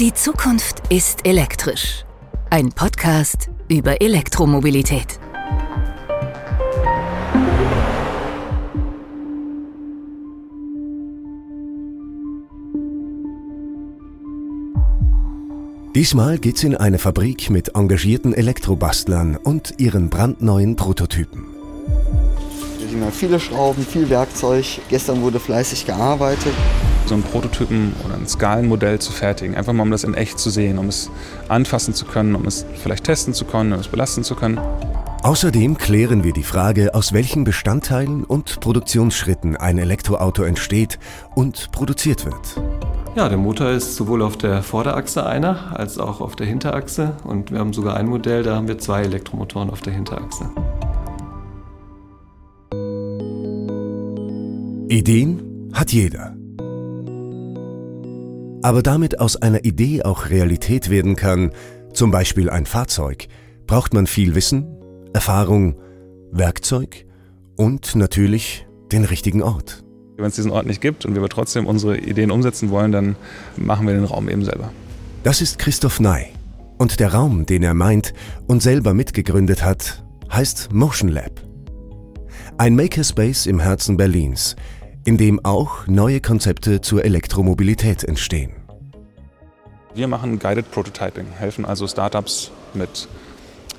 Die 0.00 0.12
Zukunft 0.12 0.82
ist 0.88 1.24
elektrisch. 1.24 2.04
Ein 2.50 2.70
Podcast 2.70 3.48
über 3.68 4.02
Elektromobilität. 4.02 5.20
Diesmal 15.94 16.38
geht's 16.38 16.64
in 16.64 16.76
eine 16.76 16.98
Fabrik 16.98 17.50
mit 17.50 17.76
engagierten 17.76 18.34
Elektrobastlern 18.34 19.36
und 19.36 19.74
ihren 19.78 20.10
brandneuen 20.10 20.74
Prototypen. 20.74 21.46
Hier 22.78 22.88
sehen 22.88 23.00
wir 23.00 23.12
viele 23.12 23.38
Schrauben, 23.38 23.86
viel 23.86 24.10
Werkzeug. 24.10 24.80
Gestern 24.88 25.22
wurde 25.22 25.38
fleißig 25.38 25.86
gearbeitet. 25.86 26.54
So 27.06 27.14
einen 27.14 27.22
Prototypen 27.22 27.94
oder 28.04 28.14
ein 28.14 28.26
Skalenmodell 28.26 28.98
zu 28.98 29.12
fertigen, 29.12 29.54
einfach 29.56 29.72
mal 29.72 29.82
um 29.82 29.90
das 29.90 30.04
in 30.04 30.14
echt 30.14 30.38
zu 30.38 30.50
sehen, 30.50 30.78
um 30.78 30.88
es 30.88 31.10
anfassen 31.48 31.94
zu 31.94 32.06
können, 32.06 32.34
um 32.34 32.46
es 32.46 32.64
vielleicht 32.82 33.04
testen 33.04 33.34
zu 33.34 33.44
können, 33.44 33.72
um 33.72 33.80
es 33.80 33.88
belasten 33.88 34.24
zu 34.24 34.34
können. 34.34 34.58
Außerdem 35.22 35.78
klären 35.78 36.22
wir 36.22 36.32
die 36.32 36.42
Frage, 36.42 36.94
aus 36.94 37.14
welchen 37.14 37.44
Bestandteilen 37.44 38.24
und 38.24 38.60
Produktionsschritten 38.60 39.56
ein 39.56 39.78
Elektroauto 39.78 40.42
entsteht 40.42 40.98
und 41.34 41.72
produziert 41.72 42.26
wird. 42.26 42.60
Ja, 43.16 43.28
der 43.28 43.38
Motor 43.38 43.70
ist 43.70 43.96
sowohl 43.96 44.22
auf 44.22 44.36
der 44.36 44.62
Vorderachse 44.62 45.24
einer 45.24 45.78
als 45.78 45.98
auch 45.98 46.20
auf 46.20 46.36
der 46.36 46.46
Hinterachse 46.46 47.16
und 47.24 47.52
wir 47.52 47.58
haben 47.58 47.72
sogar 47.72 47.96
ein 47.96 48.06
Modell, 48.06 48.42
da 48.42 48.56
haben 48.56 48.68
wir 48.68 48.78
zwei 48.78 49.02
Elektromotoren 49.02 49.70
auf 49.70 49.80
der 49.82 49.92
Hinterachse. 49.92 50.50
Ideen 54.88 55.70
hat 55.72 55.92
jeder. 55.92 56.33
Aber 58.64 58.82
damit 58.82 59.20
aus 59.20 59.36
einer 59.36 59.66
Idee 59.66 60.04
auch 60.04 60.30
Realität 60.30 60.88
werden 60.88 61.16
kann, 61.16 61.50
zum 61.92 62.10
Beispiel 62.10 62.48
ein 62.48 62.64
Fahrzeug, 62.64 63.28
braucht 63.66 63.92
man 63.92 64.06
viel 64.06 64.34
Wissen, 64.34 64.64
Erfahrung, 65.12 65.76
Werkzeug 66.32 67.04
und 67.56 67.94
natürlich 67.94 68.66
den 68.90 69.04
richtigen 69.04 69.42
Ort. 69.42 69.84
Wenn 70.16 70.24
es 70.24 70.36
diesen 70.36 70.50
Ort 70.50 70.64
nicht 70.64 70.80
gibt 70.80 71.04
und 71.04 71.12
wir 71.12 71.20
aber 71.20 71.28
trotzdem 71.28 71.66
unsere 71.66 71.98
Ideen 71.98 72.30
umsetzen 72.30 72.70
wollen, 72.70 72.90
dann 72.90 73.16
machen 73.58 73.86
wir 73.86 73.92
den 73.92 74.04
Raum 74.04 74.30
eben 74.30 74.46
selber. 74.46 74.72
Das 75.24 75.42
ist 75.42 75.58
Christoph 75.58 76.00
Ney. 76.00 76.28
Und 76.78 77.00
der 77.00 77.12
Raum, 77.12 77.44
den 77.44 77.64
er 77.64 77.74
meint 77.74 78.14
und 78.46 78.62
selber 78.62 78.94
mitgegründet 78.94 79.62
hat, 79.62 80.02
heißt 80.32 80.72
Motion 80.72 81.10
Lab. 81.10 81.42
Ein 82.56 82.76
Makerspace 82.76 83.44
im 83.44 83.60
Herzen 83.60 83.98
Berlins, 83.98 84.56
in 85.04 85.16
dem 85.16 85.44
auch 85.44 85.86
neue 85.86 86.20
Konzepte 86.20 86.80
zur 86.80 87.04
Elektromobilität 87.04 88.04
entstehen. 88.04 88.52
Wir 89.94 90.08
machen 90.08 90.38
Guided 90.38 90.70
Prototyping, 90.70 91.26
helfen 91.38 91.64
also 91.64 91.86
Startups 91.86 92.50
mit 92.72 93.06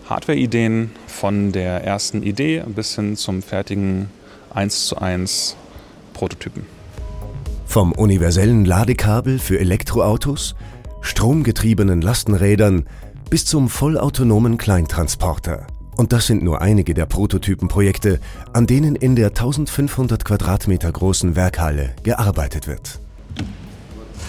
Hardware-Ideen 0.09 0.91
von 1.07 1.51
der 1.51 1.83
ersten 1.83 2.23
Idee 2.23 2.63
bis 2.67 2.95
hin 2.95 3.17
zum 3.17 3.41
fertigen 3.41 4.09
1 4.53 4.85
zu 4.85 4.97
1 4.97 5.55
Prototypen. 6.13 6.65
Vom 7.65 7.91
universellen 7.91 8.63
Ladekabel 8.63 9.39
für 9.39 9.59
Elektroautos, 9.59 10.55
stromgetriebenen 11.01 12.01
Lastenrädern 12.01 12.85
bis 13.29 13.45
zum 13.45 13.67
vollautonomen 13.67 14.57
Kleintransporter. 14.57 15.67
Und 15.95 16.11
das 16.11 16.27
sind 16.27 16.43
nur 16.43 16.61
einige 16.61 16.93
der 16.93 17.05
Prototypenprojekte, 17.05 18.19
an 18.51 18.67
denen 18.67 18.95
in 18.95 19.15
der 19.15 19.27
1500 19.27 20.25
Quadratmeter 20.25 20.91
großen 20.91 21.35
Werkhalle 21.35 21.91
gearbeitet 22.03 22.67
wird. 22.67 22.99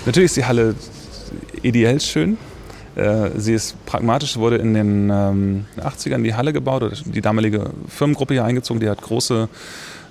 Natürlich 0.05 0.27
ist 0.27 0.37
die 0.37 0.45
Halle 0.45 0.77
ideell 1.63 2.01
schön. 2.01 2.39
Äh, 2.95 3.31
sie 3.37 3.55
ist 3.55 3.85
pragmatisch, 3.85 4.37
wurde 4.37 4.57
in 4.57 4.75
den 4.75 5.11
80ern 5.11 6.23
die 6.23 6.35
Halle 6.35 6.53
gebaut, 6.53 7.03
die 7.05 7.21
damalige 7.21 7.71
Firmengruppe 7.89 8.35
hier 8.35 8.45
eingezogen, 8.45 8.81
die 8.81 8.89
hat 8.89 9.03
große 9.03 9.49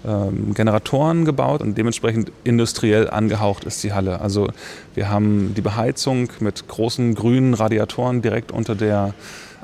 ähm, 0.05 0.53
Generatoren 0.53 1.25
gebaut 1.25 1.61
und 1.61 1.77
dementsprechend 1.77 2.31
industriell 2.43 3.09
angehaucht 3.09 3.63
ist 3.63 3.83
die 3.83 3.93
Halle. 3.93 4.21
Also 4.21 4.49
wir 4.93 5.09
haben 5.09 5.53
die 5.55 5.61
Beheizung 5.61 6.29
mit 6.41 6.67
großen 6.67 7.15
grünen 7.15 7.53
Radiatoren 7.53 8.21
direkt 8.21 8.51
unter 8.51 8.75
der 8.75 9.13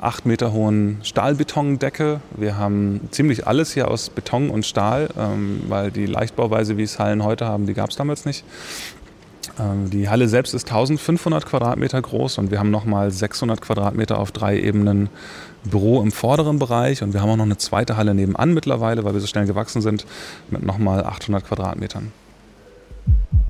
acht 0.02 0.26
Meter 0.26 0.52
hohen 0.52 0.98
Stahlbetondecke. 1.02 2.20
Wir 2.36 2.58
haben 2.58 3.00
ziemlich 3.10 3.46
alles 3.46 3.72
hier 3.72 3.88
aus 3.88 4.10
Beton 4.10 4.50
und 4.50 4.66
Stahl, 4.66 5.08
ähm, 5.16 5.62
weil 5.68 5.90
die 5.90 6.06
Leichtbauweise, 6.06 6.76
wie 6.76 6.82
es 6.82 6.98
Hallen 6.98 7.22
heute 7.22 7.46
haben, 7.46 7.66
die 7.66 7.74
gab 7.74 7.90
es 7.90 7.96
damals 7.96 8.24
nicht. 8.24 8.44
Ähm, 9.60 9.90
die 9.90 10.08
Halle 10.08 10.28
selbst 10.28 10.54
ist 10.54 10.66
1500 10.68 11.46
Quadratmeter 11.46 12.02
groß 12.02 12.38
und 12.38 12.50
wir 12.50 12.58
haben 12.58 12.70
nochmal 12.70 13.10
600 13.10 13.60
Quadratmeter 13.60 14.18
auf 14.18 14.32
drei 14.32 14.58
Ebenen 14.58 15.08
Büro 15.64 16.02
im 16.02 16.10
vorderen 16.10 16.58
Bereich 16.58 17.02
und 17.02 17.12
wir 17.12 17.22
haben 17.22 17.30
auch 17.30 17.36
noch 17.36 17.44
eine 17.44 17.58
zweite 17.58 17.96
Halle 17.96 18.14
nebenan 18.14 18.54
mittlerweile, 18.54 19.04
weil 19.04 19.14
wir 19.14 19.20
so 19.20 19.28
schnell 19.28 19.46
gewachsen 19.46 19.82
sind, 19.82 20.04
mit 20.50 20.64
nochmal 20.64 21.04
800 21.04 21.46
Quadratmetern. 21.46 22.10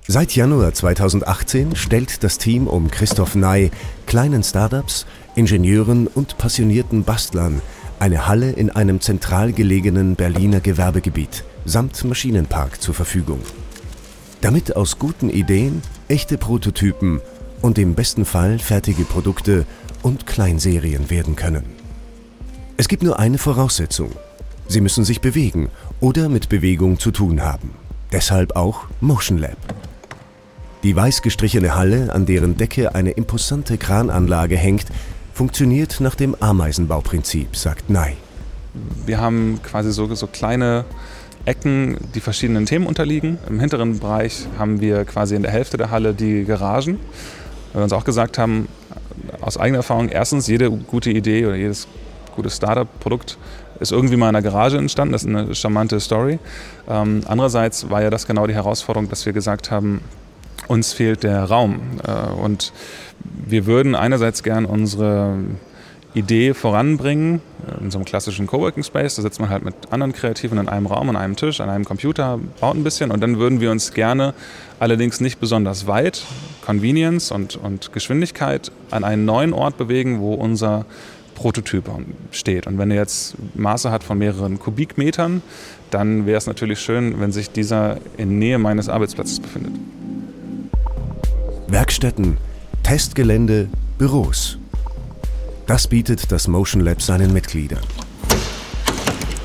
Seit 0.08 0.34
Januar 0.34 0.74
2018 0.74 1.76
stellt 1.76 2.24
das 2.24 2.36
Team 2.36 2.66
um 2.66 2.91
Christoph 2.91 3.34
Ney 3.34 3.70
kleinen 4.06 4.42
Startups, 4.42 5.06
Ingenieuren 5.34 6.06
und 6.06 6.38
passionierten 6.38 7.04
Bastlern 7.04 7.62
eine 7.98 8.26
Halle 8.26 8.50
in 8.50 8.70
einem 8.70 9.00
zentral 9.00 9.53
gelegenen 9.53 10.16
Berliner 10.16 10.60
Gewerbegebiet 10.60 11.44
samt 11.65 12.03
Maschinenpark 12.04 12.82
zur 12.82 12.94
Verfügung 12.94 13.41
damit 14.42 14.76
aus 14.76 14.98
guten 14.98 15.31
Ideen 15.31 15.82
echte 16.09 16.37
Prototypen 16.37 17.21
und 17.62 17.78
im 17.78 17.94
besten 17.94 18.25
Fall 18.25 18.59
fertige 18.59 19.04
Produkte 19.04 19.65
und 20.03 20.26
Kleinserien 20.26 21.09
werden 21.10 21.37
können. 21.37 21.65
Es 22.76 22.88
gibt 22.88 23.04
nur 23.04 23.19
eine 23.19 23.38
Voraussetzung. 23.38 24.10
Sie 24.66 24.81
müssen 24.81 25.04
sich 25.04 25.21
bewegen 25.21 25.71
oder 26.00 26.28
mit 26.28 26.48
Bewegung 26.48 26.98
zu 26.98 27.12
tun 27.12 27.42
haben. 27.42 27.71
Deshalb 28.10 28.56
auch 28.56 28.87
Motion 29.00 29.38
Lab. 29.38 29.56
Die 30.82 30.97
weiß 30.97 31.22
gestrichene 31.22 31.76
Halle, 31.76 32.12
an 32.12 32.26
deren 32.26 32.56
Decke 32.56 32.97
eine 32.97 33.12
imposante 33.12 33.78
Krananlage 33.78 34.56
hängt, 34.56 34.87
funktioniert 35.32 36.00
nach 36.00 36.15
dem 36.15 36.37
Ameisenbauprinzip, 36.41 37.56
sagt 37.56 37.91
Ney. 37.91 38.16
Wir 39.04 39.20
haben 39.20 39.60
quasi 39.62 39.93
so, 39.93 40.12
so 40.15 40.26
kleine 40.26 40.84
Ecken 41.44 41.97
die 42.15 42.20
verschiedenen 42.20 42.66
Themen 42.66 42.87
unterliegen. 42.87 43.38
Im 43.48 43.59
hinteren 43.59 43.98
Bereich 43.98 44.47
haben 44.59 44.81
wir 44.81 45.04
quasi 45.04 45.34
in 45.34 45.42
der 45.42 45.50
Hälfte 45.50 45.76
der 45.76 45.91
Halle 45.91 46.15
die 46.15 46.44
Garagen. 46.44 46.98
Weil 47.72 47.81
wir 47.81 47.84
uns 47.84 47.92
auch 47.92 48.04
gesagt 48.04 48.38
haben, 48.38 48.69
aus 49.41 49.56
eigener 49.56 49.78
Erfahrung, 49.78 50.09
erstens, 50.09 50.47
jede 50.47 50.71
gute 50.71 51.10
Idee 51.10 51.47
oder 51.47 51.56
jedes 51.56 51.88
gute 52.37 52.50
Startup-Produkt 52.50 53.38
ist 53.81 53.92
irgendwie 53.92 54.16
mal 54.16 54.28
in 54.28 54.37
einer 54.37 54.42
Garage 54.42 54.78
entstanden. 54.78 55.12
Das 55.12 55.25
ist 55.25 55.28
eine 55.28 55.54
charmante 55.54 55.98
Story. 56.00 56.38
Ähm, 56.88 57.22
andererseits 57.26 57.91
war 57.91 58.03
ja 58.03 58.10
das 58.10 58.26
genau 58.26 58.47
die 58.47 58.54
Herausforderung, 58.54 59.09
dass 59.09 59.26
wir 59.26 59.32
gesagt 59.32 59.71
haben, 59.71 60.00
uns 60.69 60.92
fehlt 60.92 61.25
der 61.25 61.44
Raum. 61.44 61.81
Äh, 62.06 62.31
und 62.32 62.72
wir 63.32 63.66
würden 63.66 63.94
einerseits 63.94 64.43
gern 64.43 64.65
unsere 64.65 65.38
Idee 66.15 66.53
voranbringen, 66.53 67.41
in 67.81 67.91
so 67.91 67.98
einem 67.98 68.04
klassischen 68.04 68.47
Coworking 68.47 68.82
Space. 68.82 69.15
Da 69.15 69.22
sitzt 69.22 69.41
man 69.41 69.48
halt 69.48 69.65
mit 69.65 69.75
anderen 69.91 70.12
Kreativen 70.12 70.59
in 70.59 70.69
einem 70.69 70.87
Raum, 70.87 71.09
an 71.09 71.16
einem 71.16 71.37
Tisch, 71.37 71.60
an 71.60 71.71
einem 71.71 71.84
Computer, 71.84 72.38
baut 72.60 72.76
ein 72.76 72.84
bisschen 72.84 73.10
und 73.10 73.22
dann 73.22 73.38
würden 73.38 73.60
wir 73.60 73.71
uns 73.71 73.94
gerne, 73.94 74.34
allerdings 74.78 75.21
nicht 75.21 75.41
besonders 75.41 75.87
weit, 75.87 76.25
Convenience 76.65 77.32
und, 77.32 77.56
und 77.56 77.92
Geschwindigkeit, 77.92 78.71
an 78.91 79.04
einen 79.04 79.25
neuen 79.25 79.53
Ort 79.53 79.78
bewegen, 79.78 80.21
wo 80.21 80.34
unser 80.34 80.84
Prototyp 81.34 81.91
steht. 82.31 82.66
Und 82.66 82.78
wenn 82.78 82.91
er 82.91 82.98
jetzt 82.98 83.34
Maße 83.54 83.91
hat 83.91 84.04
von 84.04 84.19
mehreren 84.19 84.59
Kubikmetern, 84.59 85.42
dann 85.91 86.26
wäre 86.26 86.38
es 86.38 86.47
natürlich 86.47 86.81
schön, 86.81 87.21
wenn 87.21 87.32
sich 87.32 87.50
dieser 87.50 87.98
in 88.16 88.38
Nähe 88.38 88.59
meines 88.59 88.88
Arbeitsplatzes 88.88 89.41
befindet. 89.41 89.72
Werkstätten, 91.68 92.36
Testgelände, 92.82 93.68
Büros. 93.96 94.58
Das 95.66 95.86
bietet 95.86 96.30
das 96.32 96.48
Motion 96.48 96.82
Lab 96.82 97.00
seinen 97.00 97.32
Mitgliedern. 97.32 97.80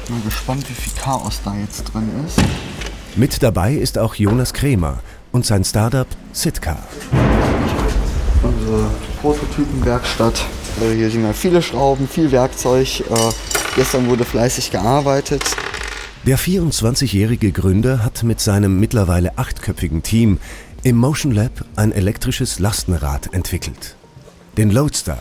Ich 0.03 0.09
bin 0.09 0.23
gespannt, 0.23 0.67
wie 0.69 0.73
viel 0.73 0.93
Chaos 1.01 1.39
da 1.45 1.55
jetzt 1.55 1.83
drin 1.93 2.09
ist. 2.25 2.39
Mit 3.15 3.41
dabei 3.43 3.73
ist 3.73 3.97
auch 3.97 4.15
Jonas 4.15 4.53
Kremer 4.53 4.99
und 5.31 5.45
sein 5.45 5.63
Startup 5.63 6.07
Sitka. 6.33 6.77
Unsere 8.41 8.89
Prototypenwerkstatt. 9.21 10.43
Also 10.81 10.93
hier 10.93 11.09
sehen 11.09 11.23
wir 11.23 11.33
viele 11.33 11.61
Schrauben, 11.61 12.07
viel 12.07 12.31
Werkzeug. 12.31 13.01
Äh, 13.01 13.31
gestern 13.75 14.07
wurde 14.07 14.25
fleißig 14.25 14.71
gearbeitet. 14.71 15.43
Der 16.25 16.37
24-jährige 16.37 17.53
Gründer 17.53 18.03
hat 18.03 18.23
mit 18.23 18.41
seinem 18.41 18.79
mittlerweile 18.79 19.37
achtköpfigen 19.37 20.03
Team 20.03 20.39
im 20.87 20.95
Motion 20.95 21.33
Lab 21.33 21.65
ein 21.75 21.91
elektrisches 21.91 22.59
Lastenrad 22.59 23.33
entwickelt. 23.33 23.97
Den 24.55 24.71
Loadstar 24.71 25.19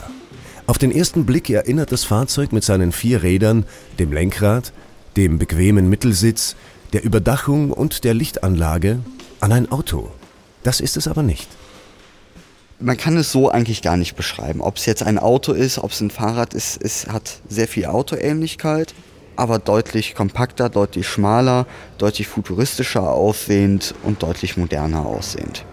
auf 0.68 0.78
den 0.78 0.92
ersten 0.92 1.26
Blick 1.26 1.50
erinnert 1.50 1.90
das 1.90 2.04
Fahrzeug 2.04 2.52
mit 2.52 2.62
seinen 2.62 2.92
vier 2.92 3.24
Rädern, 3.24 3.64
dem 3.98 4.12
Lenkrad, 4.12 4.72
dem 5.16 5.38
bequemen 5.38 5.90
Mittelsitz, 5.90 6.54
der 6.92 7.02
Überdachung 7.02 7.72
und 7.72 8.04
der 8.04 8.14
Lichtanlage 8.14 9.00
an 9.40 9.50
ein 9.50 9.72
Auto. 9.72 10.12
Das 10.62 10.78
ist 10.78 10.96
es 10.96 11.08
aber 11.08 11.24
nicht. 11.24 11.48
Man 12.78 12.96
kann 12.96 13.16
es 13.16 13.32
so 13.32 13.50
eigentlich 13.50 13.82
gar 13.82 13.96
nicht 13.96 14.14
beschreiben. 14.14 14.60
Ob 14.60 14.76
es 14.76 14.86
jetzt 14.86 15.02
ein 15.02 15.18
Auto 15.18 15.52
ist, 15.52 15.78
ob 15.78 15.90
es 15.90 16.00
ein 16.00 16.10
Fahrrad 16.10 16.54
ist, 16.54 16.80
es 16.80 17.08
hat 17.08 17.40
sehr 17.48 17.66
viel 17.66 17.86
Autoähnlichkeit, 17.86 18.94
aber 19.36 19.58
deutlich 19.58 20.14
kompakter, 20.14 20.68
deutlich 20.68 21.06
schmaler, 21.08 21.66
deutlich 21.98 22.28
futuristischer 22.28 23.12
aussehend 23.12 23.94
und 24.02 24.22
deutlich 24.22 24.56
moderner 24.56 25.06
aussehend. 25.06 25.64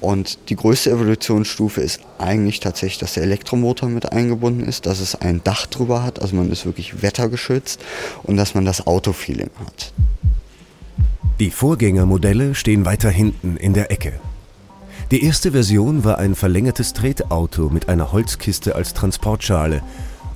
Und 0.00 0.38
die 0.48 0.56
größte 0.56 0.90
Evolutionsstufe 0.90 1.82
ist 1.82 2.00
eigentlich 2.18 2.60
tatsächlich, 2.60 2.98
dass 2.98 3.14
der 3.14 3.24
Elektromotor 3.24 3.88
mit 3.88 4.12
eingebunden 4.12 4.64
ist, 4.64 4.86
dass 4.86 4.98
es 5.00 5.14
ein 5.14 5.44
Dach 5.44 5.66
drüber 5.66 6.02
hat, 6.02 6.22
also 6.22 6.36
man 6.36 6.50
ist 6.50 6.64
wirklich 6.64 7.02
wettergeschützt 7.02 7.80
und 8.22 8.38
dass 8.38 8.54
man 8.54 8.64
das 8.64 8.86
Autofeeling 8.86 9.50
hat. 9.64 9.92
Die 11.38 11.50
Vorgängermodelle 11.50 12.54
stehen 12.54 12.86
weiter 12.86 13.10
hinten 13.10 13.56
in 13.56 13.74
der 13.74 13.90
Ecke. 13.90 14.12
Die 15.10 15.24
erste 15.24 15.52
Version 15.52 16.04
war 16.04 16.18
ein 16.18 16.34
verlängertes 16.34 16.92
Tretauto 16.92 17.68
mit 17.68 17.88
einer 17.88 18.12
Holzkiste 18.12 18.76
als 18.76 18.94
Transportschale 18.94 19.82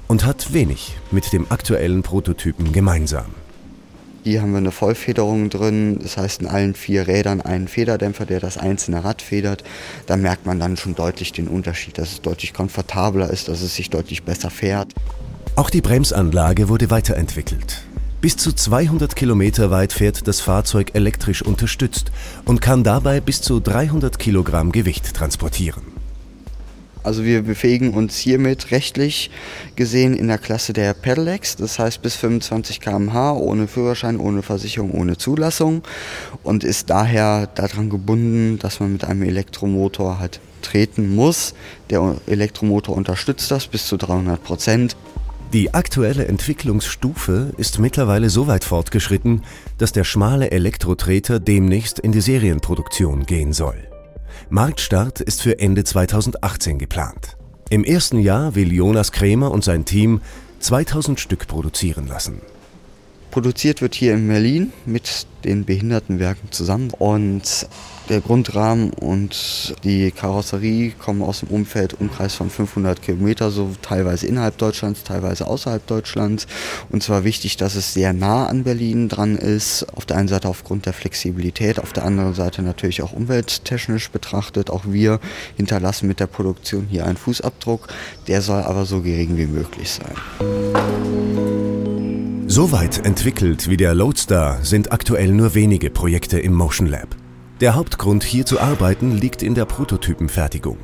und 0.09 0.25
hat 0.25 0.53
wenig 0.53 0.97
mit 1.11 1.33
dem 1.33 1.51
aktuellen 1.51 2.03
Prototypen 2.03 2.73
gemeinsam. 2.73 3.27
Hier 4.25 4.41
haben 4.41 4.53
wir 4.53 4.59
eine 4.59 4.71
Vollfederung 4.71 5.51
drin, 5.51 5.99
das 6.03 6.17
heißt 6.17 6.41
in 6.41 6.47
allen 6.47 6.75
vier 6.75 7.07
Rädern 7.07 7.43
einen 7.43 7.69
Federdämpfer, 7.69 8.25
der 8.25 8.41
das 8.41 8.57
einzelne 8.57 9.05
Rad 9.05 9.21
federt. 9.21 9.65
Da 10.07 10.17
merkt 10.17 10.47
man 10.47 10.59
dann 10.59 10.79
schon 10.79 10.95
deutlich 10.95 11.33
den 11.33 11.47
Unterschied, 11.47 11.99
dass 11.99 12.13
es 12.13 12.23
deutlich 12.23 12.55
komfortabler 12.55 13.29
ist, 13.29 13.49
dass 13.49 13.61
es 13.61 13.75
sich 13.75 13.91
deutlich 13.91 14.23
besser 14.23 14.49
fährt. 14.49 14.95
Auch 15.57 15.69
die 15.69 15.83
Bremsanlage 15.83 16.71
wurde 16.71 16.91
weiterentwickelt. 16.91 17.83
Bis 18.23 18.39
zu 18.39 18.55
200 18.55 19.15
Kilometer 19.15 19.71
weit 19.71 19.93
fährt 19.93 20.27
das 20.27 20.41
Fahrzeug 20.41 20.93
elektrisch 20.95 21.43
unterstützt 21.43 22.11
und 22.47 22.63
kann 22.63 22.83
dabei 22.83 23.21
bis 23.21 23.43
zu 23.43 23.61
300 23.61 24.19
Kilogramm 24.19 24.73
Gewicht 24.73 25.13
transportieren. 25.13 25.94
Also 27.05 27.23
wir 27.23 27.43
befähigen 27.43 27.93
uns 27.93 28.17
hiermit 28.17 28.71
rechtlich 28.71 29.31
gesehen 29.77 30.15
in 30.15 30.27
der 30.27 30.39
Klasse 30.39 30.73
der 30.73 30.95
Pedelecs, 30.95 31.55
das 31.55 31.79
heißt 31.79 32.01
bis 32.01 32.17
25 32.17 32.81
km/h, 32.81 33.35
ohne 33.35 33.69
Führerschein, 33.69 34.19
ohne 34.19 34.43
Versicherung, 34.43 34.91
ohne 34.93 35.19
Zulassung 35.19 35.83
und 36.43 36.65
ist 36.65 36.89
daher 36.89 37.47
daran 37.47 37.91
gebunden, 37.91 38.59
dass 38.59 38.81
man 38.81 38.95
mit 38.95 39.05
einem 39.05 39.23
Elektromotor 39.23 40.19
halt 40.19 40.41
treten 40.63 41.15
muss. 41.15 41.55
Der 41.91 42.17
Elektromotor 42.27 42.97
unterstützt 42.97 43.51
das 43.51 43.67
bis 43.67 43.87
zu 43.87 43.99
300 43.99 44.43
Prozent. 44.43 44.97
Die 45.53 45.75
aktuelle 45.75 46.27
Entwicklungsstufe 46.27 47.53
ist 47.59 47.79
mittlerweile 47.79 48.31
so 48.31 48.47
weit 48.47 48.65
fortgeschritten, 48.65 49.43
dass 49.77 49.93
der 49.93 50.05
schmale 50.05 50.51
Elektrotreter 50.51 51.39
demnächst 51.39 51.99
in 51.99 52.13
die 52.13 52.23
Serienproduktion 52.23 53.27
gehen 53.27 53.53
soll. 53.53 53.94
Marktstart 54.51 55.21
ist 55.21 55.43
für 55.43 55.59
Ende 55.59 55.85
2018 55.85 56.79
geplant. 56.79 57.37
Im 57.71 57.83
ersten 57.83 58.19
Jahr 58.19 58.55
will 58.55 58.73
Jonas 58.73 59.11
Krämer 59.11 59.51
und 59.51 59.65
sein 59.65 59.85
Team 59.85 60.21
2000 60.61 61.19
Stück 61.19 61.47
produzieren 61.47 62.07
lassen. 62.07 62.41
Produziert 63.35 63.83
wird 63.83 63.97
hier 63.97 64.15
in 64.15 64.29
Berlin 64.29 64.73
mit 64.87 65.27
den 65.43 65.65
Behindertenwerken 65.65 66.53
zusammen 66.53 66.93
und 66.97 67.67
der 68.09 68.21
Grundrahmen 68.21 68.93
und 68.93 69.75
die 69.83 70.13
Karosserie 70.13 70.93
kommen 70.93 71.21
aus 71.21 71.41
dem 71.41 71.49
Umfeld 71.49 71.95
Umkreis 71.95 72.35
von 72.35 72.49
500 72.49 73.03
Kilometer, 73.03 73.51
so 73.51 73.73
teilweise 73.83 74.29
innerhalb 74.29 74.57
Deutschlands, 74.59 75.03
teilweise 75.03 75.49
außerhalb 75.49 75.85
Deutschlands. 75.85 76.47
Und 76.91 77.03
zwar 77.03 77.25
wichtig, 77.25 77.57
dass 77.57 77.75
es 77.75 77.93
sehr 77.93 78.13
nah 78.13 78.47
an 78.47 78.63
Berlin 78.63 79.09
dran 79.09 79.35
ist. 79.35 79.85
Auf 79.97 80.07
der 80.07 80.17
einen 80.17 80.29
Seite 80.29 80.49
aufgrund 80.49 80.87
der 80.87 80.93
Flexibilität, 80.93 81.81
auf 81.81 81.93
der 81.93 82.05
anderen 82.05 82.35
Seite 82.35 82.63
natürlich 82.63 83.03
auch 83.03 83.13
umwelttechnisch 83.13 84.13
betrachtet. 84.13 84.71
Auch 84.71 84.85
wir 84.87 85.19
hinterlassen 85.57 86.07
mit 86.07 86.21
der 86.21 86.29
Produktion 86.29 86.87
hier 86.89 87.05
einen 87.05 87.17
Fußabdruck. 87.17 87.89
Der 88.29 88.43
soll 88.43 88.63
aber 88.63 88.85
so 88.85 89.01
gering 89.01 89.37
wie 89.37 89.47
möglich 89.47 89.91
sein. 89.91 91.24
So 92.55 92.71
weit 92.71 93.05
entwickelt 93.05 93.69
wie 93.69 93.77
der 93.77 93.97
Loadstar 93.97 94.65
sind 94.65 94.93
aktuell 94.93 95.33
nur 95.33 95.57
wenige 95.57 95.91
Projekte 95.91 96.39
im 96.39 96.55
Motion 96.55 96.87
Lab. 96.87 97.09
Der 97.61 97.75
Hauptgrund 97.75 98.23
hier 98.23 98.47
zu 98.47 98.61
arbeiten 98.61 99.11
liegt 99.11 99.43
in 99.43 99.57
der 99.57 99.65
Prototypenfertigung. 99.65 100.79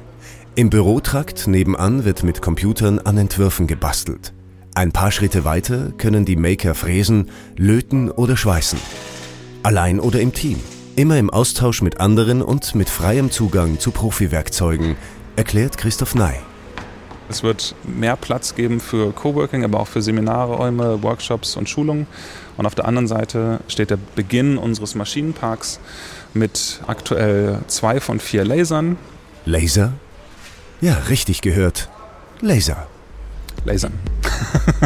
Im 0.57 0.69
Bürotrakt 0.69 1.47
nebenan 1.47 2.05
wird 2.05 2.25
mit 2.25 2.43
Computern 2.43 2.99
an 2.99 3.19
Entwürfen 3.19 3.69
gebastelt. 3.69 4.33
Ein 4.75 4.91
paar 4.91 5.13
Schritte 5.13 5.45
weiter 5.45 5.93
können 5.97 6.25
die 6.25 6.35
Maker 6.35 6.75
fräsen, 6.75 7.31
löten 7.57 8.11
oder 8.11 8.37
schweißen. 8.37 8.81
Allein 9.63 10.01
oder 10.01 10.21
im 10.21 10.33
Team. 10.33 10.59
Immer 10.97 11.19
im 11.19 11.31
Austausch 11.31 11.83
mit 11.83 12.01
anderen 12.01 12.43
und 12.43 12.75
mit 12.75 12.91
freiem 12.91 13.31
Zugang 13.31 13.79
zu 13.79 13.93
Profi-Werkzeugen, 13.93 14.97
erklärt 15.37 15.79
Christoph 15.79 16.17
Ney. 16.17 16.35
Es 17.31 17.45
wird 17.45 17.77
mehr 17.85 18.17
Platz 18.17 18.57
geben 18.57 18.81
für 18.81 19.13
Coworking, 19.13 19.63
aber 19.63 19.79
auch 19.79 19.87
für 19.87 20.03
Seminarräume, 20.03 21.01
Workshops 21.05 21.57
und 21.57 21.69
Schulungen. 21.69 22.09
Und 22.57 22.67
auf 22.67 22.75
der 22.75 22.87
anderen 22.87 23.07
Seite 23.07 23.61
steht 23.69 23.91
der 23.91 23.99
Beginn 24.17 24.59
unseres 24.59 24.97
Maschinenparks 24.97 25.79
mit 26.35 26.81
aktuell 26.89 27.61
zwei 27.69 28.01
von 28.01 28.19
vier 28.19 28.45
Lasern. 28.45 28.97
Laser? 29.45 29.93
Ja, 30.81 30.95
richtig 31.09 31.41
gehört. 31.41 31.89
Laser. 32.41 32.89
Lasern. 33.65 33.93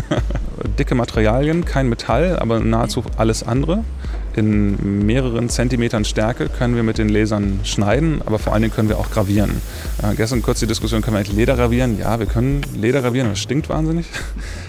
Dicke 0.79 0.95
Materialien, 0.95 1.65
kein 1.65 1.89
Metall, 1.89 2.39
aber 2.39 2.61
nahezu 2.61 3.05
alles 3.17 3.43
andere 3.43 3.85
in 4.37 5.05
mehreren 5.07 5.49
Zentimetern 5.49 6.05
Stärke 6.05 6.49
können 6.49 6.77
wir 6.77 6.83
mit 6.83 6.99
den 6.99 7.09
Lasern 7.09 7.61
schneiden, 7.65 8.21
aber 8.25 8.39
vor 8.39 8.53
allen 8.53 8.63
Dingen 8.63 8.75
können 8.75 8.89
wir 8.89 8.99
auch 8.99 9.11
gravieren. 9.11 9.63
Äh, 10.03 10.15
gestern 10.15 10.43
kurz 10.43 10.61
die 10.61 10.67
Diskussion, 10.67 11.03
können 11.03 11.15
wir 11.15 11.21
eigentlich 11.21 11.37
Leder 11.37 11.57
gravieren? 11.57 11.99
Ja, 11.99 12.19
wir 12.19 12.27
können 12.27 12.63
Leder 12.75 13.03
gravieren, 13.03 13.29
das 13.29 13.41
stinkt 13.41 13.69
wahnsinnig. 13.69 14.07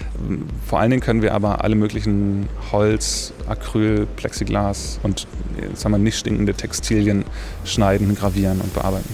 vor 0.66 0.80
allen 0.80 0.90
Dingen 0.90 1.02
können 1.02 1.22
wir 1.22 1.34
aber 1.34 1.62
alle 1.62 1.74
möglichen 1.74 2.48
Holz, 2.72 3.32
Acryl, 3.46 4.06
Plexiglas 4.16 4.98
und 5.02 5.26
jetzt 5.60 5.84
haben 5.84 5.92
wir 5.92 5.98
nicht 5.98 6.18
stinkende 6.18 6.54
Textilien 6.54 7.24
schneiden, 7.64 8.14
gravieren 8.14 8.60
und 8.60 8.72
bearbeiten. 8.74 9.08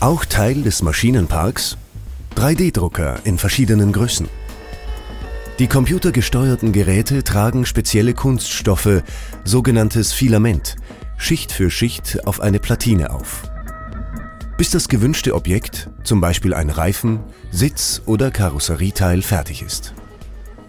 Auch 0.00 0.24
Teil 0.24 0.62
des 0.62 0.82
Maschinenparks 0.82 1.76
3D-Drucker 2.36 3.20
in 3.24 3.36
verschiedenen 3.36 3.92
Größen. 3.92 4.28
Die 5.58 5.66
computergesteuerten 5.66 6.70
Geräte 6.70 7.24
tragen 7.24 7.66
spezielle 7.66 8.14
Kunststoffe, 8.14 9.02
sogenanntes 9.44 10.12
Filament, 10.12 10.76
Schicht 11.16 11.50
für 11.50 11.68
Schicht 11.68 12.24
auf 12.28 12.40
eine 12.40 12.60
Platine 12.60 13.10
auf. 13.10 13.42
Bis 14.56 14.70
das 14.70 14.88
gewünschte 14.88 15.34
Objekt, 15.34 15.90
zum 16.04 16.20
Beispiel 16.20 16.54
ein 16.54 16.70
Reifen, 16.70 17.18
Sitz 17.50 18.02
oder 18.06 18.30
Karosserieteil 18.30 19.20
fertig 19.20 19.62
ist. 19.62 19.94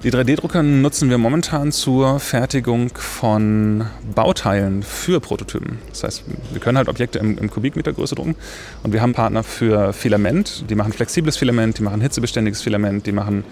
Die 0.01 0.11
3D-Drucker 0.11 0.63
nutzen 0.63 1.09
wir 1.09 1.17
momentan 1.17 1.73
zur 1.73 2.21
Fertigung 2.21 2.89
von 2.95 3.85
Bauteilen 4.15 4.81
für 4.81 5.19
Prototypen. 5.19 5.79
Das 5.89 6.03
heißt, 6.03 6.23
wir 6.53 6.61
können 6.61 6.77
halt 6.77 6.87
Objekte 6.87 7.19
im, 7.19 7.37
im 7.37 7.49
Kubikmetergröße 7.49 8.15
drucken 8.15 8.37
und 8.81 8.93
wir 8.93 9.01
haben 9.01 9.11
Partner 9.11 9.43
für 9.43 9.91
Filament, 9.91 10.69
die 10.69 10.75
machen 10.75 10.93
flexibles 10.93 11.35
Filament, 11.35 11.79
die 11.79 11.83
machen 11.83 11.99
hitzebeständiges 11.99 12.61
Filament, 12.61 13.07
die 13.07 13.11
machen 13.11 13.43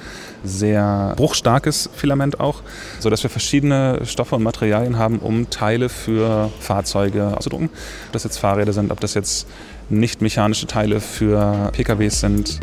sehr 0.45 1.15
bruchstarkes 1.17 1.89
Filament 1.93 2.39
auch, 2.39 2.61
sodass 3.01 3.23
wir 3.23 3.29
verschiedene 3.29 4.05
Stoffe 4.05 4.37
und 4.37 4.43
Materialien 4.43 4.97
haben, 4.97 5.19
um 5.19 5.49
Teile 5.49 5.89
für 5.89 6.49
Fahrzeuge 6.61 7.35
auszudrucken. 7.35 7.69
Ob 8.05 8.13
das 8.13 8.23
jetzt 8.23 8.37
Fahrräder 8.37 8.71
sind, 8.71 8.93
ob 8.93 9.01
das 9.01 9.15
jetzt 9.15 9.47
nicht 9.89 10.21
mechanische 10.21 10.65
Teile 10.65 11.01
für 11.01 11.71
PKWs 11.73 12.21
sind. 12.21 12.61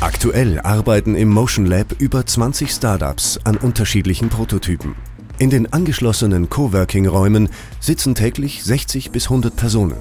Aktuell 0.00 0.60
arbeiten 0.60 1.16
im 1.16 1.28
Motion 1.28 1.66
Lab 1.66 1.96
über 1.98 2.24
20 2.24 2.70
Startups 2.70 3.40
an 3.42 3.56
unterschiedlichen 3.56 4.28
Prototypen. 4.28 4.94
In 5.40 5.50
den 5.50 5.72
angeschlossenen 5.72 6.48
Coworking-Räumen 6.48 7.48
sitzen 7.80 8.14
täglich 8.14 8.62
60 8.62 9.10
bis 9.10 9.24
100 9.24 9.56
Personen. 9.56 9.96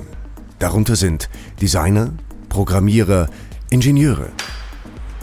Darunter 0.59 0.95
sind 0.95 1.29
Designer, 1.59 2.13
Programmierer, 2.47 3.27
Ingenieure. 3.71 4.29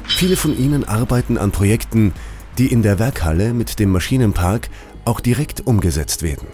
Viele 0.08 0.34
von 0.34 0.58
ihnen 0.58 0.82
arbeiten 0.82 1.38
an 1.38 1.52
Projekten, 1.52 2.12
die 2.58 2.66
in 2.66 2.82
der 2.82 2.98
Werkhalle 2.98 3.54
mit 3.54 3.78
dem 3.78 3.92
Maschinenpark 3.92 4.70
auch 5.04 5.20
direkt 5.20 5.64
umgesetzt 5.68 6.24
werden. 6.24 6.48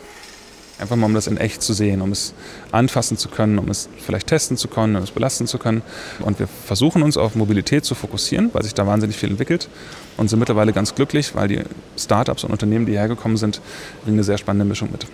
Einfach 0.80 0.96
mal, 0.96 1.06
um 1.06 1.14
das 1.14 1.26
in 1.26 1.37
echt 1.37 1.62
zu 1.62 1.75
sehen, 1.75 2.00
um 2.00 2.10
es 2.10 2.32
anfassen 2.72 3.18
zu 3.18 3.28
können, 3.28 3.58
um 3.58 3.68
es 3.68 3.88
vielleicht 3.99 4.28
testen 4.28 4.56
zu 4.56 4.66
können, 4.66 4.96
um 4.96 5.02
es 5.02 5.10
belasten 5.10 5.46
zu 5.46 5.58
können. 5.58 5.82
Und 6.20 6.38
wir 6.38 6.46
versuchen 6.46 7.02
uns 7.02 7.16
auf 7.16 7.34
Mobilität 7.34 7.84
zu 7.84 7.94
fokussieren, 7.94 8.50
weil 8.54 8.62
sich 8.62 8.72
da 8.72 8.87
wahnsinnig 8.87 9.16
viel 9.16 9.30
entwickelt 9.30 9.68
und 10.16 10.28
sind 10.28 10.38
mittlerweile 10.38 10.72
ganz 10.72 10.94
glücklich, 10.94 11.34
weil 11.34 11.49
die 11.49 11.60
Startups 11.99 12.44
und 12.44 12.50
Unternehmen, 12.50 12.87
die 12.87 12.92
hergekommen 12.92 13.37
sind, 13.37 13.60
bringen 14.02 14.16
eine 14.16 14.25
sehr 14.25 14.38
spannende 14.38 14.64
Mischung 14.64 14.90
mit. 14.90 15.06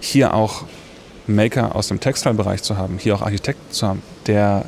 Hier 0.00 0.32
auch 0.32 0.64
Maker 1.26 1.76
aus 1.76 1.88
dem 1.88 2.00
Textilbereich 2.00 2.62
zu 2.62 2.78
haben, 2.78 2.98
hier 2.98 3.14
auch 3.14 3.22
Architekten 3.22 3.72
zu 3.72 3.86
haben, 3.86 4.02
der 4.26 4.64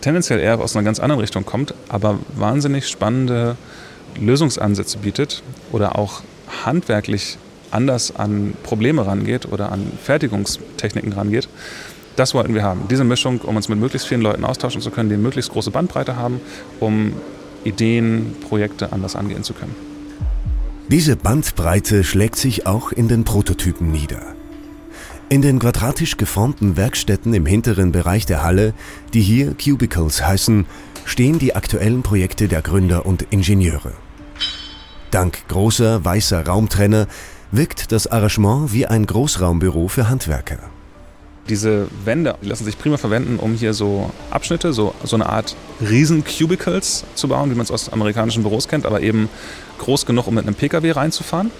tendenziell 0.00 0.38
eher 0.38 0.60
aus 0.60 0.76
einer 0.76 0.84
ganz 0.84 1.00
anderen 1.00 1.20
Richtung 1.20 1.44
kommt, 1.44 1.74
aber 1.88 2.18
wahnsinnig 2.36 2.88
spannende 2.88 3.56
Lösungsansätze 4.20 4.98
bietet 4.98 5.42
oder 5.72 5.98
auch 5.98 6.22
handwerklich 6.64 7.38
anders 7.74 8.16
an 8.16 8.54
Probleme 8.62 9.06
rangeht 9.06 9.46
oder 9.50 9.72
an 9.72 9.86
Fertigungstechniken 10.02 11.12
rangeht, 11.12 11.48
Das 12.16 12.32
wollten 12.34 12.54
wir 12.54 12.62
haben. 12.62 12.86
Diese 12.88 13.04
Mischung, 13.04 13.40
um 13.40 13.56
uns 13.56 13.68
mit 13.68 13.78
möglichst 13.78 14.06
vielen 14.06 14.20
Leuten 14.20 14.44
austauschen 14.44 14.80
zu 14.80 14.90
können, 14.90 15.08
die 15.08 15.14
eine 15.14 15.22
möglichst 15.22 15.50
große 15.50 15.70
Bandbreite 15.70 16.16
haben, 16.16 16.40
um 16.80 17.12
Ideen, 17.64 18.36
Projekte 18.40 18.92
anders 18.92 19.16
angehen 19.16 19.42
zu 19.42 19.52
können. 19.54 19.74
Diese 20.88 21.16
Bandbreite 21.16 22.04
schlägt 22.04 22.36
sich 22.36 22.66
auch 22.66 22.92
in 22.92 23.08
den 23.08 23.24
Prototypen 23.24 23.90
nieder. 23.90 24.20
In 25.30 25.42
den 25.42 25.58
quadratisch 25.58 26.16
geformten 26.16 26.76
Werkstätten 26.76 27.32
im 27.34 27.46
hinteren 27.46 27.90
Bereich 27.90 28.26
der 28.26 28.44
Halle, 28.44 28.74
die 29.14 29.22
hier 29.22 29.54
Cubicles 29.54 30.24
heißen, 30.24 30.66
stehen 31.06 31.38
die 31.38 31.56
aktuellen 31.56 32.02
Projekte 32.02 32.46
der 32.46 32.62
Gründer 32.62 33.06
und 33.06 33.26
Ingenieure. 33.30 33.92
Dank 35.10 35.48
großer 35.48 36.04
weißer 36.04 36.46
Raumtrenner 36.46 37.06
wirkt 37.56 37.92
das 37.92 38.08
Arrangement 38.08 38.72
wie 38.72 38.86
ein 38.86 39.06
Großraumbüro 39.06 39.86
für 39.86 40.08
Handwerker. 40.08 40.58
Diese 41.48 41.86
Wände 42.04 42.36
lassen 42.42 42.64
sich 42.64 42.78
prima 42.78 42.96
verwenden, 42.96 43.38
um 43.38 43.54
hier 43.54 43.74
so 43.74 44.10
Abschnitte, 44.30 44.72
so, 44.72 44.94
so 45.04 45.14
eine 45.14 45.26
Art 45.26 45.54
Riesen-Cubicles 45.80 47.04
zu 47.14 47.28
bauen, 47.28 47.50
wie 47.50 47.54
man 47.54 47.64
es 47.64 47.70
aus 47.70 47.92
amerikanischen 47.92 48.42
Büros 48.42 48.66
kennt, 48.66 48.86
aber 48.86 49.02
eben 49.02 49.28
groß 49.78 50.06
genug, 50.06 50.26
um 50.26 50.34
mit 50.34 50.46
einem 50.46 50.56
Pkw 50.56 50.90
reinzufahren. 50.92 51.50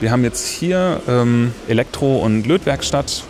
Wir 0.00 0.10
haben 0.10 0.24
jetzt 0.24 0.48
hier 0.48 1.00
ähm, 1.06 1.52
Elektro- 1.68 2.18
und 2.18 2.46
Lötwerkstatt. 2.46 3.22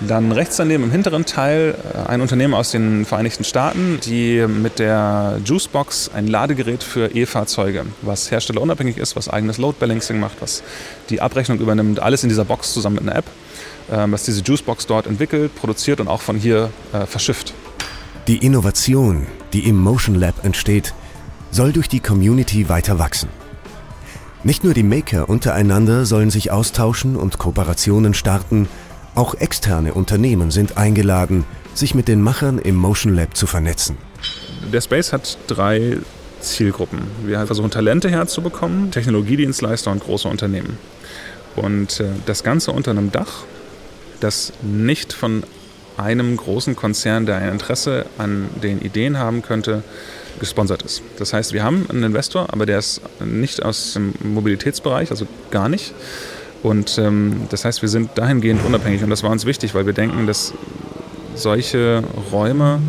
Dann 0.00 0.32
rechts 0.32 0.56
daneben 0.56 0.84
im 0.84 0.90
hinteren 0.90 1.26
Teil 1.26 1.74
äh, 1.94 2.08
ein 2.08 2.22
Unternehmen 2.22 2.54
aus 2.54 2.70
den 2.70 3.04
Vereinigten 3.04 3.44
Staaten, 3.44 4.00
die 4.02 4.46
mit 4.46 4.78
der 4.78 5.38
Juicebox 5.44 6.10
ein 6.14 6.26
Ladegerät 6.26 6.82
für 6.82 7.14
E-Fahrzeuge, 7.14 7.84
was 8.00 8.30
herstellerunabhängig 8.30 8.96
ist, 8.96 9.14
was 9.14 9.28
eigenes 9.28 9.58
Load 9.58 9.76
Balancing 9.78 10.18
macht, 10.18 10.40
was 10.40 10.62
die 11.10 11.20
Abrechnung 11.20 11.58
übernimmt, 11.58 12.00
alles 12.00 12.22
in 12.22 12.30
dieser 12.30 12.46
Box 12.46 12.72
zusammen 12.72 12.96
mit 12.96 13.04
einer 13.04 13.16
App, 13.16 13.26
äh, 13.90 14.06
was 14.10 14.24
diese 14.24 14.42
Juicebox 14.42 14.86
dort 14.86 15.06
entwickelt, 15.06 15.54
produziert 15.54 16.00
und 16.00 16.08
auch 16.08 16.22
von 16.22 16.36
hier 16.36 16.70
äh, 16.94 17.04
verschifft. 17.04 17.52
Die 18.26 18.38
Innovation, 18.38 19.26
die 19.52 19.68
im 19.68 19.76
Motion 19.76 20.14
Lab 20.14 20.44
entsteht, 20.44 20.94
soll 21.50 21.72
durch 21.72 21.88
die 21.88 22.00
Community 22.00 22.70
weiter 22.70 22.98
wachsen. 22.98 23.28
Nicht 24.42 24.64
nur 24.64 24.72
die 24.72 24.82
Maker 24.82 25.28
untereinander 25.28 26.06
sollen 26.06 26.30
sich 26.30 26.50
austauschen 26.50 27.16
und 27.16 27.36
Kooperationen 27.36 28.14
starten, 28.14 28.68
auch 29.14 29.34
externe 29.34 29.94
Unternehmen 29.94 30.50
sind 30.50 30.76
eingeladen, 30.76 31.44
sich 31.74 31.94
mit 31.94 32.08
den 32.08 32.22
Machern 32.22 32.58
im 32.58 32.76
Motion 32.76 33.14
Lab 33.14 33.36
zu 33.36 33.46
vernetzen. 33.46 33.96
Der 34.72 34.80
Space 34.80 35.12
hat 35.12 35.38
drei 35.46 35.98
Zielgruppen. 36.40 37.02
Wir 37.24 37.44
versuchen 37.46 37.70
Talente 37.70 38.10
herzubekommen, 38.10 38.90
Technologiedienstleister 38.90 39.90
und 39.90 40.02
große 40.02 40.28
Unternehmen. 40.28 40.78
Und 41.56 42.00
äh, 42.00 42.06
das 42.26 42.42
Ganze 42.42 42.72
unter 42.72 42.92
einem 42.92 43.12
Dach, 43.12 43.44
das 44.20 44.52
nicht 44.62 45.12
von 45.12 45.42
einem 45.96 46.36
großen 46.36 46.76
Konzern, 46.76 47.26
der 47.26 47.36
ein 47.36 47.52
Interesse 47.52 48.06
an 48.18 48.48
den 48.62 48.80
Ideen 48.80 49.18
haben 49.18 49.42
könnte, 49.42 49.82
gesponsert 50.38 50.82
ist. 50.82 51.02
Das 51.18 51.32
heißt, 51.32 51.52
wir 51.52 51.62
haben 51.62 51.86
einen 51.90 52.04
Investor, 52.04 52.46
aber 52.52 52.64
der 52.64 52.78
ist 52.78 53.02
nicht 53.24 53.62
aus 53.62 53.94
dem 53.94 54.14
Mobilitätsbereich, 54.22 55.10
also 55.10 55.26
gar 55.50 55.68
nicht. 55.68 55.92
Und 56.62 56.98
ähm, 56.98 57.46
das 57.50 57.64
heißt, 57.64 57.82
wir 57.82 57.88
sind 57.88 58.10
dahingehend 58.16 58.64
unabhängig 58.64 59.02
und 59.02 59.10
das 59.10 59.22
war 59.22 59.30
uns 59.30 59.46
wichtig, 59.46 59.74
weil 59.74 59.86
wir 59.86 59.92
denken, 59.92 60.26
dass 60.26 60.52
solche 61.34 62.02
Räume 62.32 62.80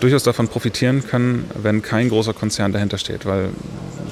durchaus 0.00 0.22
davon 0.22 0.48
profitieren 0.48 1.04
können, 1.06 1.44
wenn 1.60 1.82
kein 1.82 2.08
großer 2.08 2.32
Konzern 2.32 2.72
dahinter 2.72 2.98
steht, 2.98 3.26
weil 3.26 3.50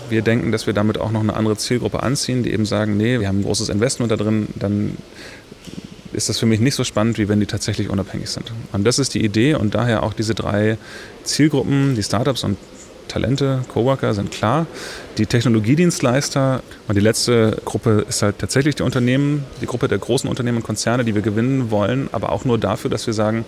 wir 0.08 0.22
denken, 0.22 0.52
dass 0.52 0.66
wir 0.66 0.74
damit 0.74 0.98
auch 0.98 1.10
noch 1.10 1.20
eine 1.20 1.34
andere 1.34 1.56
Zielgruppe 1.56 2.02
anziehen, 2.02 2.42
die 2.42 2.52
eben 2.52 2.66
sagen, 2.66 2.96
nee, 2.96 3.18
wir 3.18 3.28
haben 3.28 3.40
ein 3.40 3.44
großes 3.44 3.68
Investment 3.68 4.12
da 4.12 4.16
drin, 4.16 4.48
dann 4.54 4.96
ist 6.12 6.28
das 6.28 6.38
für 6.38 6.46
mich 6.46 6.60
nicht 6.60 6.74
so 6.74 6.84
spannend, 6.84 7.18
wie 7.18 7.28
wenn 7.28 7.40
die 7.40 7.46
tatsächlich 7.46 7.90
unabhängig 7.90 8.30
sind. 8.30 8.52
Und 8.72 8.84
das 8.84 8.98
ist 8.98 9.14
die 9.14 9.24
Idee 9.24 9.54
und 9.54 9.74
daher 9.74 10.02
auch 10.02 10.12
diese 10.12 10.34
drei 10.34 10.78
Zielgruppen, 11.24 11.94
die 11.94 12.02
Startups 12.02 12.44
und 12.44 12.56
Talente, 13.08 13.60
Coworker 13.72 14.14
sind 14.14 14.30
klar. 14.30 14.66
Die 15.18 15.26
Technologiedienstleister 15.26 16.62
und 16.88 16.94
die 16.94 17.00
letzte 17.00 17.56
Gruppe 17.64 18.04
ist 18.08 18.22
halt 18.22 18.38
tatsächlich 18.38 18.74
die 18.74 18.82
Unternehmen, 18.82 19.44
die 19.60 19.66
Gruppe 19.66 19.88
der 19.88 19.98
großen 19.98 20.28
Unternehmen 20.28 20.58
und 20.58 20.64
Konzerne, 20.64 21.04
die 21.04 21.14
wir 21.14 21.22
gewinnen 21.22 21.70
wollen, 21.70 22.08
aber 22.12 22.32
auch 22.32 22.44
nur 22.44 22.58
dafür, 22.58 22.90
dass 22.90 23.06
wir 23.06 23.14
sagen, 23.14 23.44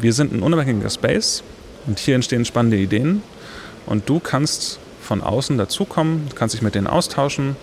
wir 0.00 0.12
sind 0.12 0.32
ein 0.32 0.42
unabhängiger 0.42 0.90
Space 0.90 1.42
und 1.86 1.98
hier 1.98 2.14
entstehen 2.14 2.44
spannende 2.44 2.76
Ideen 2.76 3.22
und 3.86 4.08
du 4.08 4.20
kannst 4.20 4.78
von 5.00 5.22
außen 5.22 5.56
dazukommen, 5.56 6.28
kannst 6.34 6.54
dich 6.54 6.62
mit 6.62 6.74
denen 6.74 6.88
austauschen, 6.88 7.56